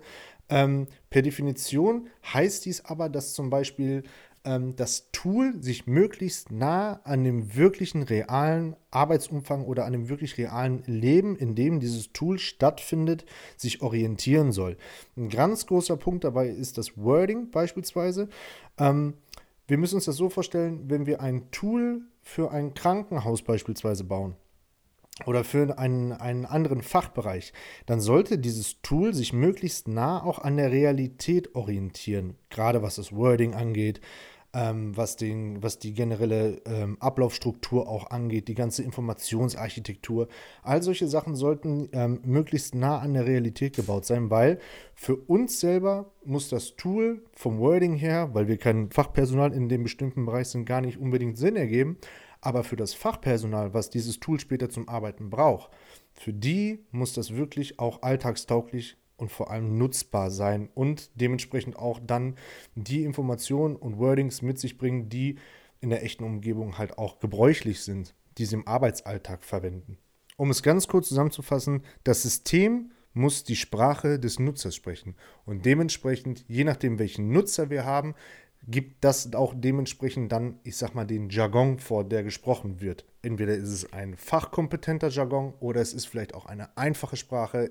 Ähm, 0.50 0.88
per 1.08 1.22
Definition 1.22 2.08
heißt 2.34 2.66
dies 2.66 2.84
aber, 2.84 3.08
dass 3.08 3.32
zum 3.32 3.48
Beispiel 3.48 4.02
ähm, 4.44 4.76
das 4.76 5.10
Tool 5.12 5.62
sich 5.62 5.86
möglichst 5.86 6.50
nah 6.50 7.00
an 7.04 7.24
dem 7.24 7.54
wirklichen 7.56 8.02
realen 8.02 8.76
Arbeitsumfang 8.90 9.64
oder 9.64 9.84
an 9.84 9.92
dem 9.92 10.08
wirklich 10.08 10.38
realen 10.38 10.82
Leben, 10.86 11.36
in 11.36 11.54
dem 11.54 11.80
dieses 11.80 12.12
Tool 12.12 12.38
stattfindet, 12.38 13.24
sich 13.56 13.82
orientieren 13.82 14.52
soll. 14.52 14.76
Ein 15.16 15.28
ganz 15.28 15.66
großer 15.66 15.96
Punkt 15.96 16.24
dabei 16.24 16.48
ist 16.48 16.78
das 16.78 16.96
Wording 16.96 17.50
beispielsweise. 17.50 18.28
Ähm, 18.78 19.14
wir 19.66 19.78
müssen 19.78 19.96
uns 19.96 20.06
das 20.06 20.16
so 20.16 20.28
vorstellen, 20.28 20.88
wenn 20.88 21.06
wir 21.06 21.20
ein 21.20 21.50
Tool 21.50 22.02
für 22.22 22.50
ein 22.50 22.74
Krankenhaus 22.74 23.42
beispielsweise 23.42 24.04
bauen 24.04 24.34
oder 25.26 25.44
für 25.44 25.78
einen, 25.78 26.12
einen 26.12 26.46
anderen 26.46 26.82
Fachbereich, 26.82 27.52
dann 27.86 28.00
sollte 28.00 28.38
dieses 28.38 28.80
Tool 28.82 29.14
sich 29.14 29.32
möglichst 29.32 29.88
nah 29.88 30.22
auch 30.22 30.38
an 30.38 30.56
der 30.56 30.70
Realität 30.70 31.54
orientieren, 31.54 32.36
gerade 32.48 32.82
was 32.82 32.96
das 32.96 33.14
Wording 33.14 33.54
angeht, 33.54 34.00
ähm, 34.52 34.96
was, 34.96 35.16
den, 35.16 35.62
was 35.62 35.78
die 35.78 35.92
generelle 35.92 36.60
ähm, 36.66 36.96
Ablaufstruktur 37.00 37.88
auch 37.88 38.10
angeht, 38.10 38.48
die 38.48 38.54
ganze 38.54 38.82
Informationsarchitektur. 38.82 40.28
All 40.62 40.82
solche 40.82 41.06
Sachen 41.06 41.36
sollten 41.36 41.88
ähm, 41.92 42.20
möglichst 42.24 42.74
nah 42.74 42.98
an 42.98 43.14
der 43.14 43.26
Realität 43.26 43.76
gebaut 43.76 44.04
sein, 44.04 44.30
weil 44.30 44.58
für 44.94 45.16
uns 45.16 45.60
selber 45.60 46.10
muss 46.24 46.48
das 46.48 46.76
Tool 46.76 47.22
vom 47.32 47.58
Wording 47.58 47.94
her, 47.94 48.30
weil 48.32 48.48
wir 48.48 48.56
kein 48.56 48.90
Fachpersonal 48.90 49.52
in 49.52 49.68
dem 49.68 49.84
bestimmten 49.84 50.26
Bereich 50.26 50.48
sind, 50.48 50.64
gar 50.64 50.80
nicht 50.80 50.98
unbedingt 50.98 51.38
Sinn 51.38 51.56
ergeben. 51.56 51.98
Aber 52.40 52.64
für 52.64 52.76
das 52.76 52.94
Fachpersonal, 52.94 53.74
was 53.74 53.90
dieses 53.90 54.20
Tool 54.20 54.40
später 54.40 54.70
zum 54.70 54.88
Arbeiten 54.88 55.30
braucht, 55.30 55.70
für 56.14 56.32
die 56.32 56.84
muss 56.90 57.12
das 57.12 57.34
wirklich 57.34 57.78
auch 57.78 58.02
alltagstauglich 58.02 58.96
und 59.16 59.30
vor 59.30 59.50
allem 59.50 59.76
nutzbar 59.76 60.30
sein 60.30 60.70
und 60.74 61.10
dementsprechend 61.14 61.76
auch 61.76 62.00
dann 62.02 62.36
die 62.74 63.04
Informationen 63.04 63.76
und 63.76 63.98
Wordings 63.98 64.40
mit 64.40 64.58
sich 64.58 64.78
bringen, 64.78 65.08
die 65.08 65.36
in 65.80 65.90
der 65.90 66.02
echten 66.02 66.24
Umgebung 66.24 66.78
halt 66.78 66.98
auch 66.98 67.18
gebräuchlich 67.20 67.82
sind, 67.82 68.14
die 68.38 68.46
sie 68.46 68.56
im 68.56 68.66
Arbeitsalltag 68.66 69.44
verwenden. 69.44 69.98
Um 70.36 70.50
es 70.50 70.62
ganz 70.62 70.88
kurz 70.88 71.08
zusammenzufassen, 71.08 71.82
das 72.04 72.22
System 72.22 72.92
muss 73.12 73.44
die 73.44 73.56
Sprache 73.56 74.18
des 74.18 74.38
Nutzers 74.38 74.74
sprechen 74.74 75.16
und 75.44 75.66
dementsprechend, 75.66 76.44
je 76.48 76.64
nachdem 76.64 76.98
welchen 76.98 77.30
Nutzer 77.30 77.68
wir 77.68 77.84
haben, 77.84 78.14
gibt 78.66 79.04
das 79.04 79.32
auch 79.34 79.54
dementsprechend 79.56 80.32
dann, 80.32 80.60
ich 80.64 80.76
sag 80.76 80.94
mal, 80.94 81.06
den 81.06 81.30
Jargon 81.30 81.78
vor, 81.78 82.04
der 82.04 82.22
gesprochen 82.22 82.80
wird. 82.80 83.04
Entweder 83.22 83.54
ist 83.54 83.70
es 83.70 83.92
ein 83.92 84.16
fachkompetenter 84.16 85.08
Jargon 85.08 85.54
oder 85.60 85.80
es 85.80 85.94
ist 85.94 86.06
vielleicht 86.06 86.34
auch 86.34 86.46
eine 86.46 86.76
einfache 86.76 87.16
Sprache 87.16 87.70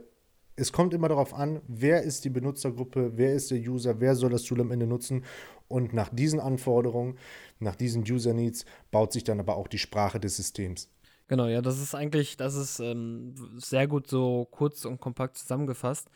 es 0.60 0.74
kommt 0.74 0.94
immer 0.94 1.08
darauf 1.08 1.34
an, 1.34 1.62
wer 1.68 2.04
ist 2.04 2.26
die 2.26 2.30
Benutzergruppe, 2.30 3.14
wer 3.16 3.34
ist 3.34 3.50
der 3.50 3.60
User, 3.60 4.02
wer 4.02 4.16
soll 4.16 4.30
das 4.30 4.44
Tool 4.44 4.60
am 4.60 4.72
Ende 4.72 4.88
nutzen. 4.88 5.24
Und 5.70 5.94
nach 5.94 6.10
diesen 6.10 6.40
Anforderungen, 6.40 7.18
nach 7.60 7.76
diesen 7.76 8.04
User 8.04 8.34
Needs, 8.34 8.66
baut 8.92 9.14
sich 9.14 9.24
dann 9.24 9.40
aber 9.40 9.56
auch 9.56 9.68
die 9.68 9.78
Sprache 9.78 10.20
des 10.20 10.36
Systems. 10.36 10.90
Genau, 11.28 11.46
ja, 11.46 11.62
das 11.62 11.80
ist 11.80 11.96
eigentlich, 11.96 12.38
das 12.38 12.56
ist 12.56 12.80
ähm, 12.80 13.36
sehr 13.58 13.88
gut 13.88 14.08
so 14.08 14.48
kurz 14.52 14.84
und 14.84 15.00
kompakt 15.00 15.38
zusammengefasst. 15.38 16.10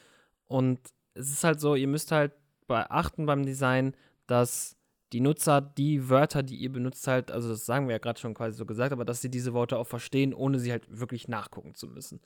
Und 0.47 0.79
es 1.13 1.29
ist 1.29 1.43
halt 1.43 1.61
so, 1.61 1.75
ihr 1.75 1.87
müsst 1.87 2.11
halt 2.11 2.33
beachten 2.67 3.25
beim 3.25 3.45
Design, 3.45 3.95
dass 4.27 4.77
die 5.13 5.21
Nutzer 5.21 5.61
die 5.61 6.09
Wörter, 6.09 6.41
die 6.41 6.55
ihr 6.55 6.71
benutzt, 6.71 7.07
halt, 7.07 7.31
also 7.31 7.49
das 7.49 7.65
sagen 7.65 7.87
wir 7.87 7.93
ja 7.93 7.99
gerade 7.99 8.19
schon 8.19 8.33
quasi 8.33 8.57
so 8.57 8.65
gesagt, 8.65 8.91
aber 8.91 9.05
dass 9.05 9.21
sie 9.21 9.29
diese 9.29 9.53
Worte 9.53 9.77
auch 9.77 9.87
verstehen, 9.87 10.33
ohne 10.33 10.59
sie 10.59 10.71
halt 10.71 10.85
wirklich 10.89 11.27
nachgucken 11.27 11.75
zu 11.75 11.87
müssen. 11.87 12.19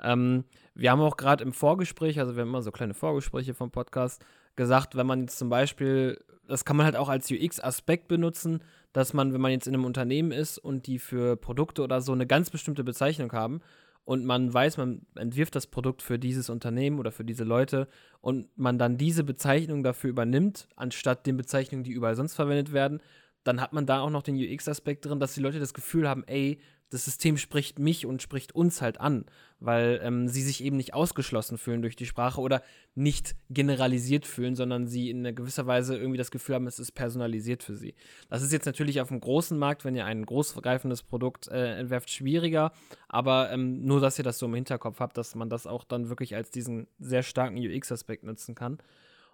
Ähm, 0.00 0.44
wir 0.74 0.90
haben 0.90 1.00
auch 1.00 1.16
gerade 1.16 1.42
im 1.42 1.54
Vorgespräch, 1.54 2.20
also 2.20 2.36
wir 2.36 2.42
haben 2.42 2.50
immer 2.50 2.62
so 2.62 2.70
kleine 2.70 2.94
Vorgespräche 2.94 3.54
vom 3.54 3.70
Podcast, 3.70 4.24
gesagt, 4.56 4.94
wenn 4.94 5.06
man 5.06 5.22
jetzt 5.22 5.38
zum 5.38 5.48
Beispiel, 5.48 6.22
das 6.46 6.64
kann 6.66 6.76
man 6.76 6.84
halt 6.84 6.96
auch 6.96 7.08
als 7.08 7.30
UX-Aspekt 7.30 8.08
benutzen, 8.08 8.62
dass 8.92 9.14
man, 9.14 9.32
wenn 9.32 9.40
man 9.40 9.50
jetzt 9.50 9.66
in 9.66 9.74
einem 9.74 9.86
Unternehmen 9.86 10.30
ist 10.30 10.58
und 10.58 10.86
die 10.86 10.98
für 10.98 11.36
Produkte 11.36 11.82
oder 11.82 12.00
so 12.02 12.12
eine 12.12 12.26
ganz 12.26 12.50
bestimmte 12.50 12.84
Bezeichnung 12.84 13.32
haben 13.32 13.60
und 14.04 14.24
man 14.24 14.52
weiß, 14.52 14.76
man 14.76 15.06
entwirft 15.14 15.54
das 15.54 15.66
Produkt 15.66 16.02
für 16.02 16.18
dieses 16.18 16.50
Unternehmen 16.50 16.98
oder 16.98 17.10
für 17.10 17.24
diese 17.24 17.44
Leute 17.44 17.88
und 18.20 18.48
man 18.56 18.78
dann 18.78 18.98
diese 18.98 19.24
Bezeichnung 19.24 19.82
dafür 19.82 20.10
übernimmt, 20.10 20.68
anstatt 20.76 21.26
den 21.26 21.36
Bezeichnungen, 21.36 21.84
die 21.84 21.92
überall 21.92 22.14
sonst 22.14 22.34
verwendet 22.34 22.72
werden, 22.72 23.00
dann 23.44 23.60
hat 23.60 23.72
man 23.72 23.86
da 23.86 24.00
auch 24.00 24.10
noch 24.10 24.22
den 24.22 24.36
UX-Aspekt 24.36 25.04
drin, 25.04 25.20
dass 25.20 25.34
die 25.34 25.40
Leute 25.40 25.58
das 25.58 25.74
Gefühl 25.74 26.08
haben, 26.08 26.24
ey, 26.26 26.58
das 26.90 27.04
System 27.04 27.36
spricht 27.36 27.78
mich 27.78 28.06
und 28.06 28.22
spricht 28.22 28.54
uns 28.54 28.80
halt 28.80 29.00
an, 29.00 29.24
weil 29.58 30.00
ähm, 30.02 30.28
sie 30.28 30.42
sich 30.42 30.62
eben 30.62 30.76
nicht 30.76 30.94
ausgeschlossen 30.94 31.58
fühlen 31.58 31.82
durch 31.82 31.96
die 31.96 32.06
Sprache 32.06 32.40
oder 32.40 32.62
nicht 32.94 33.34
generalisiert 33.50 34.26
fühlen, 34.26 34.54
sondern 34.54 34.86
sie 34.86 35.10
in 35.10 35.22
gewisser 35.34 35.66
Weise 35.66 35.96
irgendwie 35.96 36.18
das 36.18 36.30
Gefühl 36.30 36.54
haben, 36.54 36.66
es 36.66 36.78
ist 36.78 36.92
personalisiert 36.92 37.62
für 37.62 37.74
sie. 37.74 37.94
Das 38.28 38.42
ist 38.42 38.52
jetzt 38.52 38.66
natürlich 38.66 39.00
auf 39.00 39.08
dem 39.08 39.20
großen 39.20 39.58
Markt, 39.58 39.84
wenn 39.84 39.96
ihr 39.96 40.04
ein 40.04 40.24
großgreifendes 40.24 41.02
Produkt 41.02 41.48
äh, 41.48 41.78
entwerft, 41.78 42.10
schwieriger, 42.10 42.72
aber 43.08 43.50
ähm, 43.50 43.84
nur, 43.84 44.00
dass 44.00 44.18
ihr 44.18 44.24
das 44.24 44.38
so 44.38 44.46
im 44.46 44.54
Hinterkopf 44.54 45.00
habt, 45.00 45.16
dass 45.16 45.34
man 45.34 45.48
das 45.48 45.66
auch 45.66 45.84
dann 45.84 46.08
wirklich 46.08 46.36
als 46.36 46.50
diesen 46.50 46.86
sehr 46.98 47.22
starken 47.22 47.58
UX-Aspekt 47.58 48.24
nutzen 48.24 48.54
kann. 48.54 48.78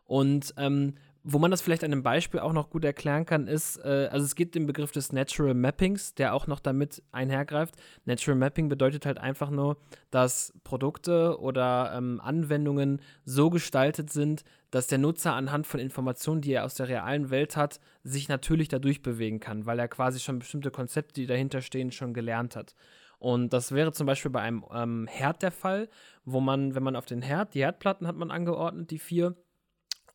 Und 0.05 0.55
ähm, 0.57 0.95
wo 1.23 1.39
man 1.39 1.51
das 1.51 1.61
vielleicht 1.61 1.85
an 1.85 1.93
einem 1.93 2.03
Beispiel 2.03 2.41
auch 2.41 2.53
noch 2.53 2.71
gut 2.71 2.85
erklären 2.85 3.27
kann, 3.27 3.47
ist, 3.47 3.77
äh, 3.79 4.09
also 4.11 4.25
es 4.25 4.35
gibt 4.35 4.55
den 4.55 4.67
Begriff 4.67 4.91
des 4.91 5.13
Natural 5.13 5.55
Mappings, 5.55 6.15
der 6.15 6.35
auch 6.35 6.47
noch 6.47 6.61
damit 6.61 7.03
einhergreift. 7.13 7.75
Natural 8.07 8.39
Mapping 8.39 8.69
bedeutet 8.69 9.05
halt 9.05 9.19
einfach 9.19 9.51
nur, 9.51 9.77
dass 10.11 10.55
Produkte 10.65 11.39
oder 11.39 11.93
ähm, 11.95 12.21
Anwendungen 12.23 13.03
so 13.25 13.51
gestaltet 13.51 14.11
sind, 14.11 14.45
dass 14.71 14.87
der 14.87 14.99
Nutzer 14.99 15.35
anhand 15.35 15.67
von 15.67 15.81
Informationen, 15.81 16.41
die 16.41 16.53
er 16.53 16.65
aus 16.65 16.75
der 16.75 16.89
realen 16.89 17.31
Welt 17.31 17.57
hat, 17.57 17.81
sich 18.03 18.29
natürlich 18.29 18.69
dadurch 18.69 19.03
bewegen 19.03 19.41
kann, 19.41 19.67
weil 19.67 19.79
er 19.79 19.89
quasi 19.89 20.21
schon 20.21 20.39
bestimmte 20.39 20.71
Konzepte, 20.71 21.15
die 21.21 21.27
dahinter 21.27 21.61
stehen, 21.61 21.93
schon 21.93 22.15
gelernt 22.15 22.57
hat. 22.57 22.75
Und 23.19 23.53
das 23.53 23.73
wäre 23.73 23.93
zum 23.93 24.07
Beispiel 24.07 24.31
bei 24.31 24.41
einem 24.41 24.65
ähm, 24.73 25.07
Herd 25.07 25.43
der 25.43 25.53
Fall, 25.53 25.91
wo 26.25 26.41
man, 26.41 26.75
wenn 26.75 26.83
man 26.83 26.97
auf 26.97 27.05
den 27.05 27.21
Herd, 27.21 27.53
die 27.53 27.61
Herdplatten 27.61 28.07
hat 28.07 28.17
man 28.17 28.31
angeordnet, 28.31 28.91
die 28.91 28.99
vier, 28.99 29.37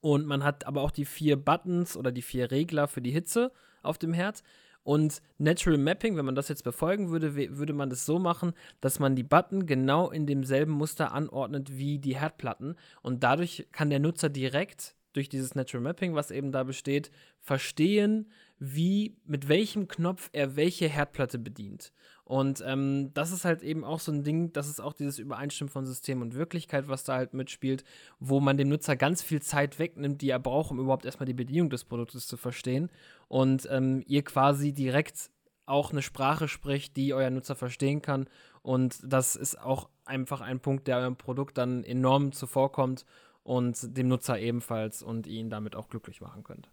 und 0.01 0.25
man 0.25 0.43
hat 0.43 0.65
aber 0.67 0.81
auch 0.81 0.91
die 0.91 1.05
vier 1.05 1.35
Buttons 1.35 1.97
oder 1.97 2.11
die 2.11 2.21
vier 2.21 2.51
Regler 2.51 2.87
für 2.87 3.01
die 3.01 3.11
Hitze 3.11 3.51
auf 3.81 3.97
dem 3.97 4.13
Herd. 4.13 4.43
Und 4.83 5.23
Natural 5.39 5.79
Mapping, 5.79 6.15
wenn 6.15 6.25
man 6.25 6.35
das 6.35 6.47
jetzt 6.47 6.63
befolgen 6.63 7.09
würde, 7.09 7.35
würde 7.35 7.73
man 7.73 7.89
das 7.89 8.05
so 8.05 8.19
machen, 8.19 8.53
dass 8.81 8.99
man 8.99 9.15
die 9.15 9.23
Button 9.23 9.65
genau 9.65 10.11
in 10.11 10.27
demselben 10.27 10.73
Muster 10.73 11.11
anordnet 11.11 11.75
wie 11.75 11.97
die 11.97 12.15
Herdplatten. 12.15 12.75
Und 13.01 13.23
dadurch 13.23 13.67
kann 13.71 13.89
der 13.89 13.99
Nutzer 13.99 14.29
direkt 14.29 14.95
durch 15.13 15.27
dieses 15.27 15.55
Natural 15.55 15.81
Mapping, 15.81 16.13
was 16.13 16.29
eben 16.29 16.51
da 16.51 16.63
besteht, 16.63 17.09
verstehen, 17.39 18.29
wie, 18.59 19.17
mit 19.25 19.47
welchem 19.47 19.87
Knopf 19.87 20.29
er 20.33 20.55
welche 20.55 20.87
Herdplatte 20.87 21.39
bedient. 21.39 21.91
Und 22.25 22.63
ähm, 22.65 23.11
das 23.13 23.31
ist 23.31 23.45
halt 23.45 23.61
eben 23.61 23.83
auch 23.83 23.99
so 23.99 24.11
ein 24.11 24.23
Ding, 24.23 24.51
das 24.51 24.67
ist 24.67 24.79
auch 24.79 24.93
dieses 24.93 25.19
Übereinstimmen 25.19 25.71
von 25.71 25.85
System 25.85 26.23
und 26.23 26.33
Wirklichkeit, 26.33 26.87
was 26.87 27.03
da 27.03 27.13
halt 27.13 27.35
mitspielt, 27.35 27.83
wo 28.19 28.39
man 28.39 28.57
dem 28.57 28.67
Nutzer 28.67 28.95
ganz 28.95 29.21
viel 29.21 29.43
Zeit 29.43 29.77
wegnimmt, 29.77 30.23
die 30.23 30.31
er 30.31 30.39
braucht, 30.39 30.71
um 30.71 30.79
überhaupt 30.79 31.05
erstmal 31.05 31.27
die 31.27 31.35
Bedienung 31.35 31.69
des 31.69 31.83
Produktes 31.83 32.25
zu 32.25 32.35
verstehen. 32.35 32.89
Und 33.27 33.67
ähm, 33.71 34.03
ihr 34.07 34.23
quasi 34.23 34.73
direkt 34.73 35.29
auch 35.67 35.91
eine 35.91 36.01
Sprache 36.01 36.47
spricht, 36.47 36.97
die 36.97 37.13
euer 37.13 37.29
Nutzer 37.29 37.55
verstehen 37.55 38.01
kann. 38.01 38.27
Und 38.63 38.97
das 39.03 39.35
ist 39.35 39.61
auch 39.61 39.89
einfach 40.03 40.41
ein 40.41 40.59
Punkt, 40.59 40.87
der 40.87 40.97
eurem 40.97 41.17
Produkt 41.17 41.59
dann 41.59 41.83
enorm 41.83 42.31
zuvorkommt 42.31 43.05
und 43.43 43.97
dem 43.97 44.07
Nutzer 44.07 44.39
ebenfalls 44.39 45.03
und 45.03 45.27
ihn 45.27 45.51
damit 45.51 45.75
auch 45.75 45.89
glücklich 45.89 46.21
machen 46.21 46.43
könnt 46.43 46.69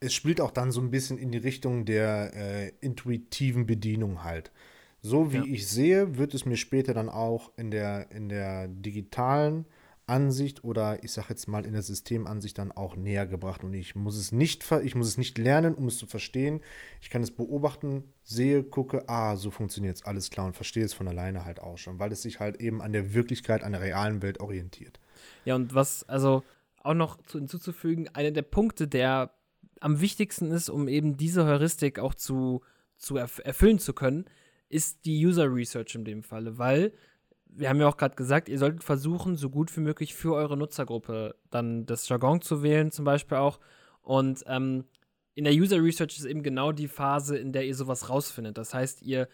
es 0.00 0.14
spielt 0.14 0.40
auch 0.40 0.50
dann 0.50 0.72
so 0.72 0.80
ein 0.80 0.90
bisschen 0.90 1.18
in 1.18 1.30
die 1.30 1.38
Richtung 1.38 1.84
der 1.84 2.32
äh, 2.34 2.72
intuitiven 2.80 3.66
Bedienung 3.66 4.24
halt. 4.24 4.50
So 5.02 5.32
wie 5.32 5.38
ja. 5.38 5.44
ich 5.44 5.66
sehe, 5.68 6.18
wird 6.18 6.34
es 6.34 6.44
mir 6.44 6.56
später 6.56 6.92
dann 6.92 7.08
auch 7.08 7.52
in 7.56 7.70
der, 7.70 8.10
in 8.10 8.28
der 8.28 8.68
digitalen 8.68 9.66
Ansicht 10.06 10.64
oder 10.64 11.02
ich 11.04 11.12
sage 11.12 11.28
jetzt 11.30 11.46
mal 11.46 11.64
in 11.64 11.72
der 11.72 11.82
Systemansicht 11.82 12.58
dann 12.58 12.72
auch 12.72 12.96
näher 12.96 13.26
gebracht 13.26 13.62
und 13.62 13.72
ich 13.72 13.94
muss 13.94 14.16
es 14.16 14.32
nicht 14.32 14.68
ich 14.82 14.96
muss 14.96 15.06
es 15.06 15.18
nicht 15.18 15.38
lernen, 15.38 15.74
um 15.74 15.86
es 15.86 15.98
zu 15.98 16.06
verstehen. 16.06 16.60
Ich 17.00 17.10
kann 17.10 17.22
es 17.22 17.30
beobachten, 17.30 18.02
sehe, 18.24 18.64
gucke, 18.64 19.08
ah, 19.08 19.36
so 19.36 19.52
funktioniert 19.52 19.96
es, 19.96 20.04
alles 20.04 20.30
klar 20.30 20.46
und 20.46 20.56
verstehe 20.56 20.84
es 20.84 20.94
von 20.94 21.06
alleine 21.06 21.44
halt 21.44 21.60
auch 21.60 21.78
schon, 21.78 22.00
weil 22.00 22.10
es 22.10 22.22
sich 22.22 22.40
halt 22.40 22.60
eben 22.60 22.82
an 22.82 22.92
der 22.92 23.14
Wirklichkeit, 23.14 23.62
an 23.62 23.72
der 23.72 23.82
realen 23.82 24.20
Welt 24.20 24.40
orientiert. 24.40 24.98
Ja, 25.44 25.54
und 25.54 25.74
was 25.74 26.02
also 26.08 26.42
auch 26.82 26.94
noch 26.94 27.18
hinzuzufügen, 27.30 28.08
einer 28.08 28.32
der 28.32 28.42
Punkte, 28.42 28.88
der 28.88 29.30
am 29.80 30.00
wichtigsten 30.00 30.50
ist, 30.50 30.68
um 30.68 30.88
eben 30.88 31.16
diese 31.16 31.44
Heuristik 31.46 31.98
auch 31.98 32.14
zu, 32.14 32.62
zu 32.96 33.16
erf 33.16 33.40
erfüllen 33.44 33.78
zu 33.78 33.92
können, 33.92 34.26
ist 34.68 35.04
die 35.04 35.26
User 35.26 35.52
Research 35.52 35.94
in 35.94 36.04
dem 36.04 36.22
Falle, 36.22 36.58
weil 36.58 36.92
wir 37.46 37.68
haben 37.68 37.80
ja 37.80 37.88
auch 37.88 37.96
gerade 37.96 38.14
gesagt, 38.14 38.48
ihr 38.48 38.58
solltet 38.58 38.84
versuchen, 38.84 39.36
so 39.36 39.50
gut 39.50 39.76
wie 39.76 39.80
möglich 39.80 40.14
für 40.14 40.34
eure 40.34 40.56
Nutzergruppe 40.56 41.34
dann 41.50 41.84
das 41.86 42.08
Jargon 42.08 42.40
zu 42.40 42.62
wählen, 42.62 42.92
zum 42.92 43.04
Beispiel 43.04 43.38
auch. 43.38 43.58
Und 44.02 44.44
ähm, 44.46 44.84
in 45.34 45.44
der 45.44 45.54
User 45.54 45.82
Research 45.82 46.18
ist 46.18 46.24
eben 46.24 46.42
genau 46.42 46.70
die 46.70 46.88
Phase, 46.88 47.36
in 47.36 47.52
der 47.52 47.66
ihr 47.66 47.74
sowas 47.74 48.08
rausfindet. 48.08 48.58
Das 48.58 48.72
heißt, 48.74 49.02
ihr 49.02 49.28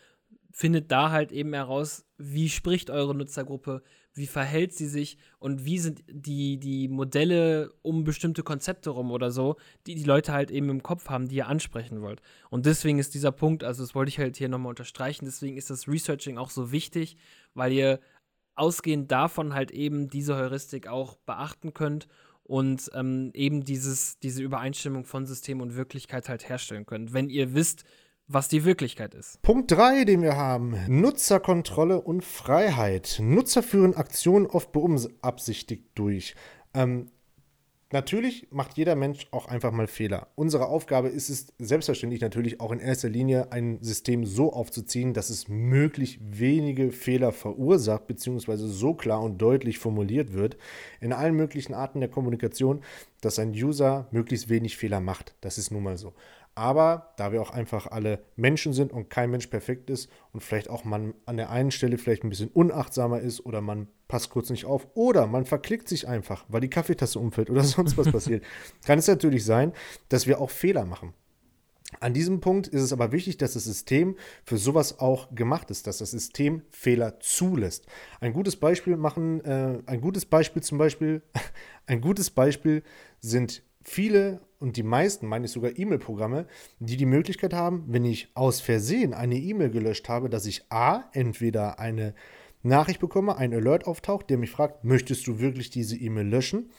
findet 0.53 0.91
da 0.91 1.11
halt 1.11 1.33
eben 1.33 1.53
heraus, 1.53 2.07
wie 2.17 2.49
spricht 2.49 2.91
eure 2.91 3.15
Nutzergruppe, 3.15 3.83
wie 4.17 4.27
verhält 4.27 4.73
sie 4.73 4.87
sich 4.87 5.19
und 5.39 5.65
wie 5.65 5.79
sind 5.79 6.03
die, 6.09 6.59
die 6.59 6.89
Modelle 6.89 7.73
um 7.83 8.05
bestimmte 8.05 8.43
Konzepte 8.43 8.91
rum 8.91 9.11
oder 9.11 9.31
so, 9.31 9.57
die 9.87 9.95
die 9.95 10.05
Leute 10.05 10.33
halt 10.33 10.51
eben 10.51 10.71
im 10.71 10.83
Kopf 10.83 11.09
haben, 11.09 11.29
die 11.29 11.37
ihr 11.37 11.49
ansprechen 11.49 12.01
wollt. 12.01 12.23
Und 12.51 12.67
deswegen 12.67 12.99
ist 12.99 13.15
dieser 13.15 13.33
Punkt, 13.33 13.63
also 13.63 13.83
das 13.83 13.95
wollte 13.95 14.09
ich 14.09 14.19
halt 14.19 14.37
hier 14.37 14.49
nochmal 14.49 14.71
unterstreichen, 14.71 15.27
deswegen 15.27 15.57
ist 15.57 15.71
das 15.71 15.87
Researching 15.87 16.39
auch 16.39 16.51
so 16.51 16.73
wichtig, 16.73 17.17
weil 17.55 17.73
ihr 17.73 18.01
ausgehend 18.55 19.13
davon 19.13 19.55
halt 19.55 19.71
eben 19.71 20.09
diese 20.09 20.35
Heuristik 20.35 20.89
auch 20.89 21.17
beachten 21.19 21.75
könnt 21.75 22.09
und 22.43 22.91
ähm, 22.95 23.31
eben 23.35 23.65
dieses, 23.65 24.19
diese 24.19 24.43
Übereinstimmung 24.43 25.05
von 25.05 25.27
System 25.27 25.61
und 25.61 25.77
Wirklichkeit 25.77 26.29
halt 26.29 26.49
herstellen 26.49 26.87
könnt. 26.87 27.13
Wenn 27.13 27.29
ihr 27.29 27.55
wisst, 27.55 27.85
was 28.29 28.49
die 28.49 28.65
Wirklichkeit 28.65 29.15
ist. 29.15 29.41
Punkt 29.43 29.71
3, 29.71 30.05
den 30.05 30.23
wir 30.23 30.37
haben, 30.37 30.77
Nutzerkontrolle 30.89 32.01
und 32.01 32.25
Freiheit. 32.25 33.19
Nutzer 33.21 33.63
führen 33.63 33.95
Aktionen 33.95 34.47
oft 34.47 34.73
beabsichtigt 34.73 35.85
durch. 35.95 36.35
Ähm, 36.75 37.11
Natürlich 37.93 38.49
macht 38.51 38.77
jeder 38.77 38.97
Mensch 38.97 39.29
auch 39.31 39.47
einfach 39.47 39.71
mal 39.71 39.87
Fehler. 39.87 40.27
Unsere 40.35 40.67
Aufgabe 40.67 41.07
ist 41.07 41.29
es 41.29 41.55
selbstverständlich 41.61 42.21
natürlich 42.21 42.61
auch 42.61 42.73
in 42.73 42.81
erster 42.81 43.09
Linie 43.09 43.53
ein 43.53 43.79
System 43.81 44.25
so 44.25 44.53
aufzuziehen, 44.53 45.15
dass 45.15 45.31
es 45.31 45.47
möglich 45.47 46.19
wenige 46.21 46.91
Fehler 46.91 47.31
verursacht, 47.31 48.09
beziehungsweise 48.09 48.67
so 48.67 48.95
klar 48.95 49.23
und 49.23 49.41
deutlich 49.41 49.79
formuliert 49.79 50.33
wird, 50.33 50.57
in 51.01 51.13
allen 51.13 51.37
möglichen 51.37 51.75
Arten 51.75 52.01
der 52.01 52.11
Kommunikation, 52.11 52.83
dass 53.21 53.39
ein 53.39 53.53
User 53.53 54.09
möglichst 54.11 54.49
wenig 54.49 54.77
Fehler 54.77 54.99
macht. 54.99 55.37
Das 55.41 55.57
ist 55.57 55.71
nun 55.71 55.85
mal 55.85 55.97
so. 55.97 56.13
Aber 56.57 57.13
da 57.19 57.33
wir 57.33 57.43
auch 57.43 57.51
einfach 57.51 57.87
alle 57.87 58.25
Menschen 58.35 58.73
sind 58.73 58.91
und 58.91 59.11
kein 59.11 59.31
Mensch 59.31 59.47
perfekt 59.49 59.91
ist 59.91 60.11
und 60.33 60.41
vielleicht 60.41 60.71
auch 60.71 60.85
man 60.85 61.13
an 61.27 61.37
der 61.37 61.51
einen 61.51 61.71
Stelle 61.71 61.99
vielleicht 61.99 62.25
ein 62.25 62.31
bisschen 62.31 62.49
unachtsamer 62.49 63.21
ist 63.21 63.45
oder 63.45 63.61
man 63.61 63.89
passt 64.09 64.31
kurz 64.31 64.49
nicht 64.49 64.65
auf 64.65 64.89
oder 64.95 65.27
man 65.27 65.45
verklickt 65.45 65.87
sich 65.87 66.09
einfach, 66.09 66.47
weil 66.49 66.63
die 66.63 66.71
Kaffeetasse 66.71 67.19
umfällt 67.19 67.51
oder 67.51 67.63
sonst 67.65 67.99
was 67.99 68.11
passiert, 68.11 68.43
kann 68.87 68.99
es 68.99 69.07
natürlich 69.07 69.45
sein, 69.45 69.73
dass 70.09 70.27
wir 70.27 70.41
auch 70.41 70.49
Fehler 70.51 70.87
machen. 70.87 71.13
An 72.01 72.15
diesem 72.15 72.41
Punkt 72.41 72.69
ist 72.69 72.83
es 72.83 72.93
aber 72.93 73.13
wichtig, 73.13 73.37
dass 73.37 73.53
das 73.53 73.65
System 73.65 74.17
für 74.43 74.57
sowas 74.57 74.99
auch 74.99 75.35
gemacht 75.35 75.71
ist, 75.71 75.87
dass 75.87 75.99
das 75.99 76.11
System 76.11 76.63
Fehler 76.71 77.21
zulässt. 77.21 77.87
Ein 78.21 78.33
gutes 78.33 78.57
Beispiel 78.57 78.97
machen, 78.97 79.45
äh, 79.45 79.79
ein 79.85 80.01
gutes 80.01 80.25
Beispiel 80.25 80.63
zum 80.63 80.79
Beispiel, 80.79 81.23
ein 81.87 82.01
gutes 82.01 82.31
Beispiel 82.31 82.83
sind 83.21 83.63
viele 83.85 84.41
und 84.59 84.77
die 84.77 84.83
meisten, 84.83 85.27
meine 85.27 85.47
ich 85.47 85.53
sogar 85.53 85.77
E-Mail-Programme, 85.77 86.47
die 86.79 86.97
die 86.97 87.07
Möglichkeit 87.07 87.53
haben, 87.53 87.85
wenn 87.89 88.05
ich 88.05 88.29
aus 88.35 88.61
Versehen 88.61 89.15
eine 89.15 89.37
E-Mail 89.37 89.71
gelöscht 89.71 90.09
habe, 90.09 90.31
dass 90.31 90.47
ich 90.47 90.65
A, 90.71 91.05
entweder 91.13 91.79
eine 91.79 92.15
Nachricht 92.63 93.01
bekomme, 93.01 93.37
ein 93.37 93.55
Alert 93.55 93.87
auftaucht, 93.87 94.31
der 94.31 94.39
mich 94.39 94.51
fragt, 94.51 94.85
möchtest 94.85 95.27
du 95.27 95.39
wirklich 95.39 95.71
diese 95.71 95.97
E-Mail 95.97 96.27
löschen? 96.27 96.71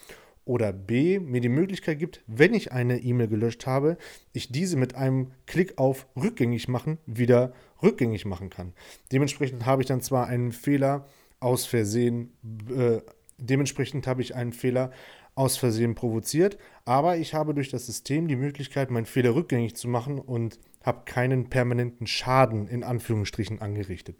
Oder 0.44 0.72
B, 0.72 1.18
mir 1.18 1.42
die 1.42 1.50
Möglichkeit 1.50 1.98
gibt, 1.98 2.22
wenn 2.26 2.54
ich 2.54 2.72
eine 2.72 3.00
E-Mail 3.00 3.28
gelöscht 3.28 3.66
habe, 3.66 3.98
ich 4.32 4.50
diese 4.50 4.78
mit 4.78 4.94
einem 4.94 5.32
Klick 5.46 5.76
auf 5.76 6.06
rückgängig 6.16 6.68
machen 6.68 6.96
wieder 7.04 7.52
rückgängig 7.82 8.24
machen 8.24 8.48
kann. 8.48 8.72
Dementsprechend 9.12 9.66
habe 9.66 9.82
ich 9.82 9.88
dann 9.88 10.00
zwar 10.00 10.26
einen 10.26 10.52
Fehler 10.52 11.06
aus 11.38 11.66
Versehen, 11.66 12.32
äh, 12.74 13.00
dementsprechend 13.48 14.06
habe 14.06 14.22
ich 14.22 14.34
einen 14.34 14.52
Fehler 14.52 14.90
aus 15.34 15.56
Versehen 15.56 15.94
provoziert, 15.94 16.58
aber 16.84 17.16
ich 17.16 17.34
habe 17.34 17.54
durch 17.54 17.70
das 17.70 17.86
System 17.86 18.26
die 18.28 18.36
Möglichkeit, 18.36 18.90
meinen 18.90 19.06
Fehler 19.06 19.34
rückgängig 19.34 19.76
zu 19.76 19.88
machen 19.88 20.18
und 20.18 20.58
habe 20.82 21.02
keinen 21.04 21.48
permanenten 21.48 22.06
Schaden 22.06 22.66
in 22.66 22.82
Anführungsstrichen 22.82 23.60
angerichtet. 23.60 24.16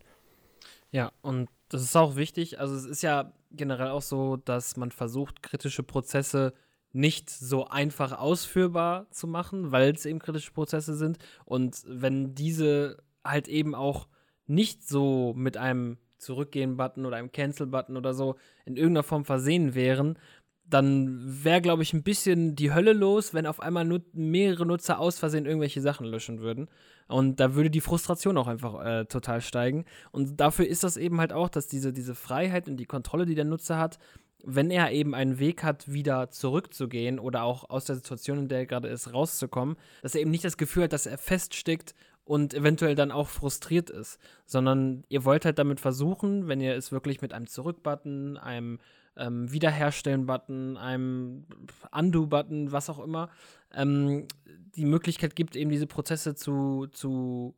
Ja, 0.91 1.13
und 1.23 1.49
das 1.69 1.83
ist 1.83 1.97
auch 1.97 2.17
wichtig. 2.17 2.61
Also 2.61 2.75
es 2.75 2.85
ist 2.85 3.03
ja 3.03 3.33
generell 3.51 3.89
auch 3.89 4.03
so, 4.03 4.37
dass 4.37 4.77
man 4.77 4.91
versucht, 4.91 5.43
kritische 5.43 5.83
Prozesse 5.83 6.55
nicht 6.93 7.29
so 7.31 7.67
einfach 7.67 8.13
ausführbar 8.13 9.11
zu 9.11 9.27
machen, 9.27 9.73
weil 9.73 9.93
es 9.93 10.07
eben 10.07 10.19
kritische 10.19 10.53
Prozesse 10.53 10.97
sind. 10.97 11.19
Und 11.45 11.83
wenn 11.87 12.35
diese 12.35 12.99
halt 13.25 13.49
eben 13.49 13.75
auch 13.75 14.09
nicht 14.47 14.89
so 14.89 15.35
mit 15.37 15.57
einem 15.57 15.99
Zurückgehen-Button 16.19 17.07
oder 17.07 17.17
einem 17.17 17.33
Cancel-Button 17.33 17.97
oder 17.97 18.15
so 18.15 18.37
in 18.65 18.77
irgendeiner 18.77 19.03
Form 19.03 19.25
versehen 19.25 19.75
wären, 19.75 20.19
dann 20.69 21.45
wäre, 21.45 21.63
glaube 21.63 21.83
ich, 21.83 21.95
ein 21.95 22.03
bisschen 22.03 22.55
die 22.55 22.73
Hölle 22.75 22.93
los, 22.93 23.33
wenn 23.33 23.47
auf 23.47 23.61
einmal 23.61 23.85
nur 23.85 24.03
mehrere 24.13 24.67
Nutzer 24.67 24.99
aus 24.99 25.19
Versehen 25.19 25.47
irgendwelche 25.47 25.81
Sachen 25.81 26.07
löschen 26.07 26.41
würden. 26.41 26.69
Und 27.07 27.41
da 27.41 27.55
würde 27.55 27.71
die 27.71 27.81
Frustration 27.81 28.37
auch 28.37 28.49
einfach 28.49 28.85
äh, 28.85 29.05
total 29.07 29.41
steigen. 29.41 29.87
Und 30.13 30.39
dafür 30.39 30.67
ist 30.67 30.85
das 30.85 30.99
eben 30.99 31.21
halt 31.21 31.33
auch, 31.33 31.49
dass 31.49 31.69
diese, 31.69 31.93
diese 31.93 32.15
Freiheit 32.15 32.69
und 32.69 32.77
die 32.77 32.85
Kontrolle, 32.85 33.25
die 33.25 33.35
der 33.35 33.47
Nutzer 33.47 33.79
hat, 33.79 33.99
wenn 34.45 34.71
er 34.71 34.93
eben 34.93 35.15
einen 35.15 35.39
Weg 35.39 35.63
hat, 35.65 35.91
wieder 35.91 36.31
zurückzugehen 36.31 37.19
oder 37.19 37.43
auch 37.43 37.71
aus 37.71 37.87
der 37.87 37.97
Situation, 37.97 38.39
in 38.39 38.49
der 38.49 38.59
er 38.59 38.67
gerade 38.67 38.89
ist, 38.89 39.13
rauszukommen, 39.13 39.77
dass 40.03 40.15
er 40.15 40.21
eben 40.21 40.31
nicht 40.31 40.45
das 40.45 40.57
Gefühl 40.57 40.85
hat, 40.85 40.93
dass 40.93 41.07
er 41.07 41.19
feststeckt 41.19 41.95
und 42.29 42.53
eventuell 42.53 42.95
dann 42.95 43.11
auch 43.11 43.29
frustriert 43.29 43.89
ist, 43.89 44.21
sondern 44.45 45.03
ihr 45.09 45.25
wollt 45.25 45.47
halt 45.47 45.59
damit 45.59 45.81
versuchen, 45.81 46.47
wenn 46.47 46.61
ihr 46.61 46.75
es 46.77 46.93
wirklich 46.93 47.23
mit 47.23 47.33
einem 47.33 47.47
Zurück-Button, 47.47 48.37
einem 48.37 48.81
ähm, 49.17 49.51
Wiederherstellen-Button, 49.51 50.77
einem 50.77 51.47
Undo-Button, 51.91 52.71
was 52.71 52.91
auch 52.91 52.99
immer, 52.99 53.31
ähm, 53.75 54.29
die 54.77 54.85
Möglichkeit 54.85 55.37
gibt, 55.37 55.57
eben 55.57 55.71
diese 55.71 55.87
Prozesse 55.87 56.35
zu, 56.35 56.87
zu 56.93 57.55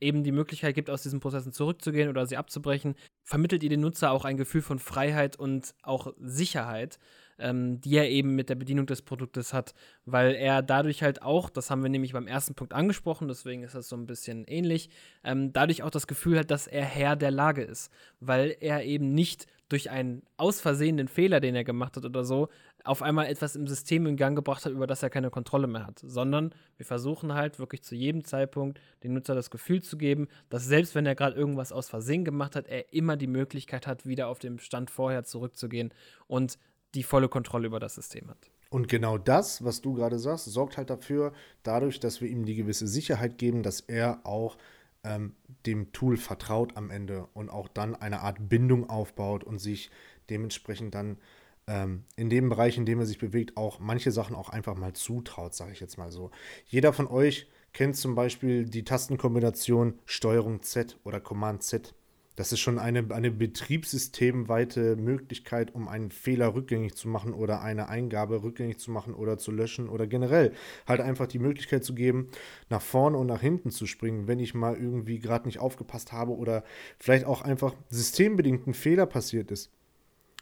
eben 0.00 0.24
die 0.24 0.32
Möglichkeit 0.32 0.74
gibt, 0.74 0.90
aus 0.90 1.04
diesen 1.04 1.20
Prozessen 1.20 1.52
zurückzugehen 1.52 2.08
oder 2.08 2.26
sie 2.26 2.36
abzubrechen, 2.36 2.96
vermittelt 3.22 3.62
ihr 3.62 3.70
den 3.70 3.80
Nutzer 3.80 4.10
auch 4.10 4.24
ein 4.24 4.36
Gefühl 4.36 4.62
von 4.62 4.80
Freiheit 4.80 5.36
und 5.36 5.76
auch 5.82 6.12
Sicherheit, 6.18 6.98
ähm, 7.38 7.80
die 7.80 7.96
er 7.96 8.08
eben 8.08 8.34
mit 8.34 8.48
der 8.48 8.54
Bedienung 8.54 8.86
des 8.86 9.02
Produktes 9.02 9.52
hat, 9.52 9.74
weil 10.04 10.34
er 10.34 10.62
dadurch 10.62 11.02
halt 11.02 11.22
auch, 11.22 11.50
das 11.50 11.70
haben 11.70 11.82
wir 11.82 11.90
nämlich 11.90 12.12
beim 12.12 12.26
ersten 12.26 12.54
Punkt 12.54 12.72
angesprochen, 12.72 13.28
deswegen 13.28 13.62
ist 13.62 13.74
das 13.74 13.88
so 13.88 13.96
ein 13.96 14.06
bisschen 14.06 14.44
ähnlich, 14.46 14.90
ähm, 15.24 15.52
dadurch 15.52 15.82
auch 15.82 15.90
das 15.90 16.06
Gefühl 16.06 16.38
hat, 16.38 16.50
dass 16.50 16.66
er 16.66 16.84
Herr 16.84 17.16
der 17.16 17.30
Lage 17.30 17.62
ist, 17.62 17.90
weil 18.20 18.56
er 18.60 18.84
eben 18.84 19.14
nicht 19.14 19.46
durch 19.68 19.90
einen 19.90 20.22
aus 20.36 20.60
Versehen 20.60 21.08
Fehler, 21.08 21.40
den 21.40 21.54
er 21.54 21.64
gemacht 21.64 21.96
hat 21.96 22.04
oder 22.04 22.24
so, 22.24 22.48
auf 22.84 23.02
einmal 23.02 23.26
etwas 23.26 23.54
im 23.54 23.66
System 23.66 24.06
in 24.06 24.16
Gang 24.16 24.34
gebracht 24.34 24.64
hat, 24.64 24.72
über 24.72 24.86
das 24.86 25.02
er 25.02 25.10
keine 25.10 25.30
Kontrolle 25.30 25.66
mehr 25.66 25.86
hat. 25.86 26.00
Sondern 26.02 26.54
wir 26.76 26.86
versuchen 26.86 27.34
halt 27.34 27.58
wirklich 27.58 27.82
zu 27.82 27.94
jedem 27.94 28.24
Zeitpunkt 28.24 28.80
dem 29.02 29.12
Nutzer 29.12 29.34
das 29.34 29.50
Gefühl 29.50 29.82
zu 29.82 29.98
geben, 29.98 30.28
dass 30.48 30.64
selbst 30.64 30.94
wenn 30.94 31.04
er 31.04 31.14
gerade 31.14 31.36
irgendwas 31.36 31.72
aus 31.72 31.88
Versehen 31.90 32.24
gemacht 32.24 32.56
hat, 32.56 32.66
er 32.66 32.92
immer 32.92 33.16
die 33.16 33.26
Möglichkeit 33.26 33.86
hat, 33.86 34.06
wieder 34.06 34.28
auf 34.28 34.38
den 34.38 34.58
Stand 34.58 34.90
vorher 34.90 35.24
zurückzugehen 35.24 35.92
und 36.26 36.58
die 36.94 37.02
volle 37.02 37.28
Kontrolle 37.28 37.66
über 37.66 37.80
das 37.80 37.94
System 37.94 38.28
hat. 38.28 38.50
Und 38.70 38.88
genau 38.88 39.16
das, 39.16 39.64
was 39.64 39.80
du 39.80 39.94
gerade 39.94 40.18
sagst, 40.18 40.44
sorgt 40.46 40.76
halt 40.76 40.90
dafür, 40.90 41.32
dadurch, 41.62 42.00
dass 42.00 42.20
wir 42.20 42.28
ihm 42.28 42.44
die 42.44 42.54
gewisse 42.54 42.86
Sicherheit 42.86 43.38
geben, 43.38 43.62
dass 43.62 43.80
er 43.80 44.20
auch 44.24 44.58
ähm, 45.04 45.34
dem 45.64 45.92
Tool 45.92 46.16
vertraut 46.16 46.76
am 46.76 46.90
Ende 46.90 47.28
und 47.32 47.48
auch 47.48 47.68
dann 47.68 47.94
eine 47.94 48.20
Art 48.20 48.48
Bindung 48.48 48.90
aufbaut 48.90 49.44
und 49.44 49.58
sich 49.58 49.90
dementsprechend 50.28 50.94
dann 50.94 51.18
ähm, 51.66 52.04
in 52.16 52.28
dem 52.28 52.48
Bereich, 52.48 52.76
in 52.76 52.84
dem 52.86 53.00
er 53.00 53.06
sich 53.06 53.18
bewegt, 53.18 53.56
auch 53.56 53.78
manche 53.78 54.10
Sachen 54.10 54.36
auch 54.36 54.50
einfach 54.50 54.76
mal 54.76 54.92
zutraut, 54.92 55.54
sage 55.54 55.72
ich 55.72 55.80
jetzt 55.80 55.98
mal 55.98 56.10
so. 56.10 56.30
Jeder 56.66 56.92
von 56.92 57.06
euch 57.06 57.46
kennt 57.72 57.96
zum 57.96 58.14
Beispiel 58.14 58.64
die 58.64 58.84
Tastenkombination 58.84 59.98
Steuerung 60.04 60.62
Z 60.62 60.98
oder 61.04 61.20
Command 61.20 61.62
Z. 61.62 61.94
Das 62.38 62.52
ist 62.52 62.60
schon 62.60 62.78
eine, 62.78 63.04
eine 63.12 63.32
betriebssystemweite 63.32 64.94
Möglichkeit, 64.94 65.74
um 65.74 65.88
einen 65.88 66.12
Fehler 66.12 66.54
rückgängig 66.54 66.94
zu 66.94 67.08
machen 67.08 67.34
oder 67.34 67.62
eine 67.62 67.88
Eingabe 67.88 68.44
rückgängig 68.44 68.78
zu 68.78 68.92
machen 68.92 69.12
oder 69.12 69.38
zu 69.38 69.50
löschen 69.50 69.88
oder 69.88 70.06
generell 70.06 70.52
halt 70.86 71.00
einfach 71.00 71.26
die 71.26 71.40
Möglichkeit 71.40 71.82
zu 71.82 71.96
geben, 71.96 72.28
nach 72.70 72.80
vorne 72.80 73.18
und 73.18 73.26
nach 73.26 73.40
hinten 73.40 73.72
zu 73.72 73.86
springen, 73.86 74.28
wenn 74.28 74.38
ich 74.38 74.54
mal 74.54 74.76
irgendwie 74.76 75.18
gerade 75.18 75.48
nicht 75.48 75.58
aufgepasst 75.58 76.12
habe 76.12 76.30
oder 76.30 76.62
vielleicht 77.00 77.24
auch 77.24 77.42
einfach 77.42 77.74
systembedingt 77.90 78.68
ein 78.68 78.74
Fehler 78.74 79.06
passiert 79.06 79.50
ist. 79.50 79.72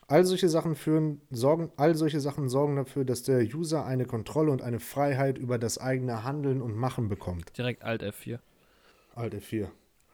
All 0.06 0.26
solche 0.26 0.50
Sachen 0.50 0.74
führen, 0.74 1.22
sorgen, 1.30 1.72
all 1.78 1.94
solche 1.94 2.20
Sachen 2.20 2.50
sorgen 2.50 2.76
dafür, 2.76 3.06
dass 3.06 3.22
der 3.22 3.38
User 3.38 3.86
eine 3.86 4.04
Kontrolle 4.04 4.52
und 4.52 4.60
eine 4.60 4.80
Freiheit 4.80 5.38
über 5.38 5.56
das 5.56 5.78
eigene 5.78 6.24
Handeln 6.24 6.60
und 6.60 6.76
Machen 6.76 7.08
bekommt. 7.08 7.56
Direkt 7.56 7.84
Alt 7.84 8.02
F4. 8.02 8.38
Alt 9.14 9.34
F4. 9.34 9.68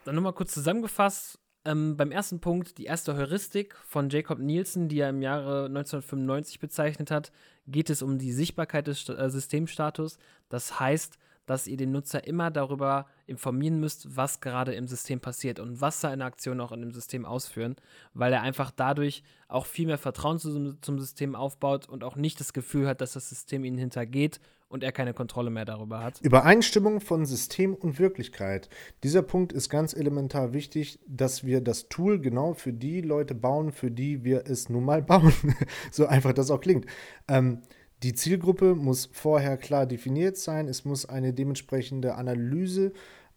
Dann 0.04 0.14
nochmal 0.14 0.32
kurz 0.32 0.52
zusammengefasst, 0.52 1.40
ähm, 1.64 1.96
beim 1.96 2.10
ersten 2.10 2.40
Punkt, 2.40 2.78
die 2.78 2.84
erste 2.84 3.16
Heuristik 3.16 3.76
von 3.86 4.10
Jacob 4.10 4.38
Nielsen, 4.38 4.88
die 4.88 5.00
er 5.00 5.10
im 5.10 5.22
Jahre 5.22 5.66
1995 5.66 6.58
bezeichnet 6.58 7.10
hat, 7.10 7.32
geht 7.66 7.90
es 7.90 8.02
um 8.02 8.18
die 8.18 8.32
Sichtbarkeit 8.32 8.86
des 8.86 9.08
äh, 9.08 9.30
Systemstatus. 9.30 10.18
Das 10.48 10.80
heißt, 10.80 11.18
dass 11.46 11.66
ihr 11.66 11.76
den 11.76 11.92
Nutzer 11.92 12.26
immer 12.26 12.50
darüber 12.50 13.06
informieren 13.26 13.80
müsst, 13.80 14.16
was 14.16 14.40
gerade 14.40 14.74
im 14.74 14.86
System 14.86 15.20
passiert 15.20 15.60
und 15.60 15.80
was 15.80 16.00
seine 16.00 16.24
Aktionen 16.24 16.60
auch 16.60 16.72
in 16.72 16.80
dem 16.80 16.92
System 16.92 17.24
ausführen, 17.24 17.76
weil 18.14 18.32
er 18.32 18.42
einfach 18.42 18.70
dadurch 18.70 19.22
auch 19.48 19.66
viel 19.66 19.86
mehr 19.86 19.98
Vertrauen 19.98 20.38
zu, 20.38 20.74
zum 20.80 20.98
System 20.98 21.34
aufbaut 21.34 21.88
und 21.88 22.04
auch 22.04 22.16
nicht 22.16 22.40
das 22.40 22.52
Gefühl 22.52 22.86
hat, 22.86 23.00
dass 23.00 23.12
das 23.12 23.28
System 23.28 23.64
ihn 23.64 23.78
hintergeht 23.78 24.40
und 24.72 24.82
er 24.82 24.90
keine 24.90 25.12
Kontrolle 25.12 25.50
mehr 25.50 25.66
darüber 25.66 26.02
hat. 26.02 26.20
Übereinstimmung 26.22 27.02
von 27.02 27.26
System 27.26 27.74
und 27.74 27.98
Wirklichkeit. 27.98 28.70
Dieser 29.02 29.20
Punkt 29.20 29.52
ist 29.52 29.68
ganz 29.68 29.92
elementar 29.92 30.54
wichtig, 30.54 30.98
dass 31.06 31.44
wir 31.44 31.60
das 31.60 31.90
Tool 31.90 32.18
genau 32.18 32.54
für 32.54 32.72
die 32.72 33.02
Leute 33.02 33.34
bauen, 33.34 33.70
für 33.70 33.90
die 33.90 34.24
wir 34.24 34.46
es 34.46 34.70
nun 34.70 34.84
mal 34.84 35.02
bauen. 35.02 35.34
so 35.90 36.06
einfach 36.06 36.32
das 36.32 36.50
auch 36.50 36.60
klingt. 36.60 36.86
Ähm, 37.28 37.60
die 38.02 38.14
Zielgruppe 38.14 38.74
muss 38.74 39.08
vorher 39.12 39.56
klar 39.56 39.86
definiert 39.86 40.36
sein. 40.36 40.68
Es 40.68 40.84
muss 40.84 41.06
eine 41.06 41.32
dementsprechende 41.32 42.16
Analyse 42.16 42.92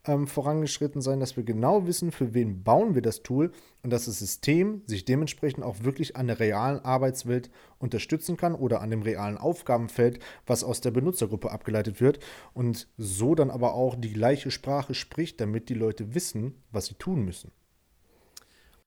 ähm, 0.06 0.26
vorangeschritten 0.26 1.00
sein, 1.00 1.20
dass 1.20 1.36
wir 1.36 1.44
genau 1.44 1.86
wissen, 1.86 2.10
für 2.10 2.34
wen 2.34 2.62
bauen 2.62 2.94
wir 2.94 3.02
das 3.02 3.22
Tool 3.22 3.52
und 3.82 3.90
dass 3.90 4.06
das 4.06 4.18
System 4.18 4.82
sich 4.86 5.04
dementsprechend 5.04 5.64
auch 5.64 5.84
wirklich 5.84 6.16
an 6.16 6.26
der 6.26 6.40
realen 6.40 6.80
Arbeitswelt 6.80 7.50
unterstützen 7.78 8.36
kann 8.36 8.54
oder 8.54 8.80
an 8.80 8.90
dem 8.90 9.02
realen 9.02 9.38
Aufgabenfeld, 9.38 10.18
was 10.46 10.64
aus 10.64 10.80
der 10.80 10.90
Benutzergruppe 10.90 11.50
abgeleitet 11.50 12.00
wird 12.00 12.18
und 12.54 12.88
so 12.96 13.34
dann 13.34 13.50
aber 13.50 13.74
auch 13.74 13.94
die 13.96 14.12
gleiche 14.12 14.50
Sprache 14.50 14.94
spricht, 14.94 15.40
damit 15.40 15.68
die 15.68 15.74
Leute 15.74 16.14
wissen, 16.14 16.62
was 16.72 16.86
sie 16.86 16.94
tun 16.94 17.24
müssen. 17.24 17.50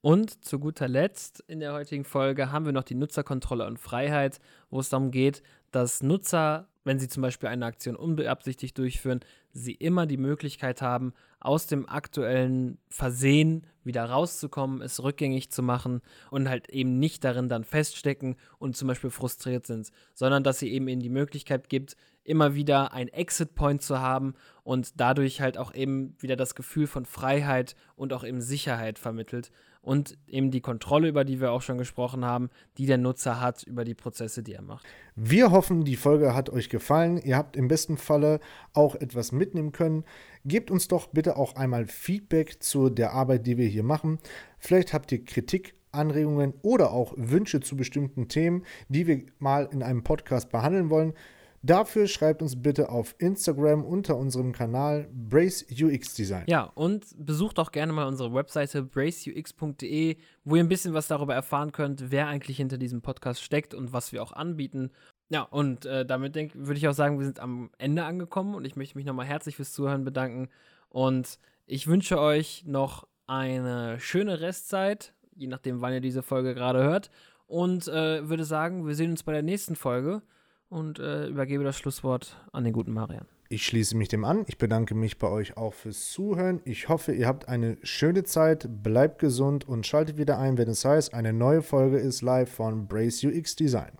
Und 0.02 0.44
zu 0.44 0.58
guter 0.58 0.88
Letzt 0.88 1.44
in 1.46 1.60
der 1.60 1.74
heutigen 1.74 2.04
Folge 2.04 2.50
haben 2.50 2.64
wir 2.64 2.72
noch 2.72 2.84
die 2.84 2.94
Nutzerkontrolle 2.94 3.66
und 3.66 3.78
Freiheit, 3.78 4.40
wo 4.70 4.80
es 4.80 4.88
darum 4.88 5.10
geht, 5.10 5.42
dass 5.70 6.02
Nutzer, 6.02 6.68
wenn 6.84 6.98
sie 6.98 7.08
zum 7.08 7.22
Beispiel 7.22 7.48
eine 7.48 7.66
Aktion 7.66 7.96
unbeabsichtigt 7.96 8.76
durchführen, 8.78 9.20
sie 9.52 9.72
immer 9.72 10.06
die 10.06 10.16
Möglichkeit 10.16 10.82
haben, 10.82 11.12
aus 11.40 11.66
dem 11.66 11.88
aktuellen 11.88 12.78
Versehen 12.88 13.66
wieder 13.82 14.04
rauszukommen, 14.04 14.82
es 14.82 15.02
rückgängig 15.02 15.50
zu 15.50 15.62
machen 15.62 16.02
und 16.30 16.48
halt 16.48 16.68
eben 16.68 16.98
nicht 16.98 17.24
darin 17.24 17.48
dann 17.48 17.64
feststecken 17.64 18.36
und 18.58 18.76
zum 18.76 18.88
Beispiel 18.88 19.10
frustriert 19.10 19.66
sind, 19.66 19.90
sondern 20.14 20.44
dass 20.44 20.58
sie 20.58 20.70
eben 20.70 20.88
ihnen 20.88 21.00
die 21.00 21.08
Möglichkeit 21.08 21.68
gibt, 21.68 21.96
immer 22.24 22.54
wieder 22.54 22.92
ein 22.92 23.08
Exit-Point 23.08 23.82
zu 23.82 24.00
haben 24.00 24.34
und 24.62 25.00
dadurch 25.00 25.40
halt 25.40 25.56
auch 25.56 25.74
eben 25.74 26.14
wieder 26.20 26.36
das 26.36 26.54
Gefühl 26.54 26.86
von 26.86 27.06
Freiheit 27.06 27.74
und 27.96 28.12
auch 28.12 28.24
eben 28.24 28.42
Sicherheit 28.42 28.98
vermittelt 28.98 29.50
und 29.82 30.18
eben 30.26 30.50
die 30.50 30.60
Kontrolle, 30.60 31.08
über 31.08 31.24
die 31.24 31.40
wir 31.40 31.52
auch 31.52 31.62
schon 31.62 31.78
gesprochen 31.78 32.24
haben, 32.24 32.50
die 32.76 32.86
der 32.86 32.98
Nutzer 32.98 33.40
hat 33.40 33.62
über 33.62 33.84
die 33.84 33.94
Prozesse, 33.94 34.42
die 34.42 34.52
er 34.52 34.62
macht. 34.62 34.86
Wir 35.16 35.50
hoffen, 35.50 35.84
die 35.84 35.96
Folge 35.96 36.34
hat 36.34 36.50
euch 36.50 36.68
gefallen. 36.68 37.18
Ihr 37.18 37.36
habt 37.36 37.56
im 37.56 37.68
besten 37.68 37.96
Falle 37.96 38.40
auch 38.74 38.94
etwas 38.94 39.32
mitnehmen 39.32 39.72
können. 39.72 40.04
Gebt 40.44 40.70
uns 40.70 40.88
doch 40.88 41.08
bitte 41.08 41.36
auch 41.36 41.56
einmal 41.56 41.86
Feedback 41.86 42.62
zu 42.62 42.90
der 42.90 43.12
Arbeit, 43.12 43.46
die 43.46 43.56
wir 43.56 43.66
hier 43.66 43.84
machen. 43.84 44.18
Vielleicht 44.58 44.92
habt 44.92 45.12
ihr 45.12 45.24
Kritik, 45.24 45.74
Anregungen 45.92 46.54
oder 46.62 46.92
auch 46.92 47.14
Wünsche 47.16 47.60
zu 47.60 47.76
bestimmten 47.76 48.28
Themen, 48.28 48.64
die 48.88 49.06
wir 49.06 49.24
mal 49.38 49.68
in 49.72 49.82
einem 49.82 50.04
Podcast 50.04 50.50
behandeln 50.50 50.90
wollen. 50.90 51.14
Dafür 51.62 52.06
schreibt 52.06 52.40
uns 52.40 52.62
bitte 52.62 52.88
auf 52.88 53.14
Instagram 53.18 53.84
unter 53.84 54.16
unserem 54.16 54.52
Kanal 54.52 55.10
Brace 55.12 55.66
UX 55.70 56.14
Design. 56.14 56.44
Ja, 56.46 56.64
und 56.74 57.04
besucht 57.18 57.58
auch 57.58 57.70
gerne 57.70 57.92
mal 57.92 58.06
unsere 58.06 58.32
Webseite 58.32 58.82
braceux.de, 58.82 60.16
wo 60.44 60.56
ihr 60.56 60.64
ein 60.64 60.68
bisschen 60.68 60.94
was 60.94 61.08
darüber 61.08 61.34
erfahren 61.34 61.72
könnt, 61.72 62.10
wer 62.10 62.28
eigentlich 62.28 62.56
hinter 62.56 62.78
diesem 62.78 63.02
Podcast 63.02 63.42
steckt 63.42 63.74
und 63.74 63.92
was 63.92 64.10
wir 64.12 64.22
auch 64.22 64.32
anbieten. 64.32 64.90
Ja, 65.28 65.42
und 65.42 65.84
äh, 65.84 66.06
damit 66.06 66.34
würde 66.34 66.78
ich 66.78 66.88
auch 66.88 66.94
sagen, 66.94 67.18
wir 67.18 67.26
sind 67.26 67.40
am 67.40 67.70
Ende 67.76 68.04
angekommen 68.04 68.54
und 68.54 68.64
ich 68.64 68.76
möchte 68.76 68.96
mich 68.96 69.04
nochmal 69.04 69.26
herzlich 69.26 69.56
fürs 69.56 69.74
Zuhören 69.74 70.02
bedanken. 70.02 70.48
Und 70.88 71.38
ich 71.66 71.86
wünsche 71.86 72.18
euch 72.18 72.64
noch 72.66 73.06
eine 73.26 74.00
schöne 74.00 74.40
Restzeit, 74.40 75.12
je 75.36 75.46
nachdem, 75.46 75.82
wann 75.82 75.92
ihr 75.92 76.00
diese 76.00 76.22
Folge 76.22 76.54
gerade 76.54 76.82
hört. 76.82 77.10
Und 77.46 77.86
äh, 77.86 78.26
würde 78.28 78.44
sagen, 78.44 78.86
wir 78.86 78.94
sehen 78.94 79.10
uns 79.10 79.24
bei 79.24 79.32
der 79.32 79.42
nächsten 79.42 79.76
Folge 79.76 80.22
und 80.70 80.98
äh, 80.98 81.26
übergebe 81.26 81.64
das 81.64 81.76
Schlusswort 81.76 82.40
an 82.52 82.64
den 82.64 82.72
guten 82.72 82.92
Marian. 82.92 83.26
Ich 83.52 83.66
schließe 83.66 83.96
mich 83.96 84.08
dem 84.08 84.24
an. 84.24 84.44
Ich 84.46 84.58
bedanke 84.58 84.94
mich 84.94 85.18
bei 85.18 85.28
euch 85.28 85.56
auch 85.56 85.74
fürs 85.74 86.10
Zuhören. 86.12 86.60
Ich 86.64 86.88
hoffe, 86.88 87.12
ihr 87.12 87.26
habt 87.26 87.48
eine 87.48 87.76
schöne 87.82 88.22
Zeit, 88.22 88.68
bleibt 88.82 89.18
gesund 89.18 89.66
und 89.66 89.86
schaltet 89.86 90.16
wieder 90.16 90.38
ein, 90.38 90.56
wenn 90.56 90.68
es 90.68 90.84
heißt, 90.84 91.12
eine 91.12 91.32
neue 91.32 91.62
Folge 91.62 91.98
ist 91.98 92.22
live 92.22 92.50
von 92.50 92.86
Brace 92.86 93.24
UX 93.24 93.56
Design. 93.56 93.90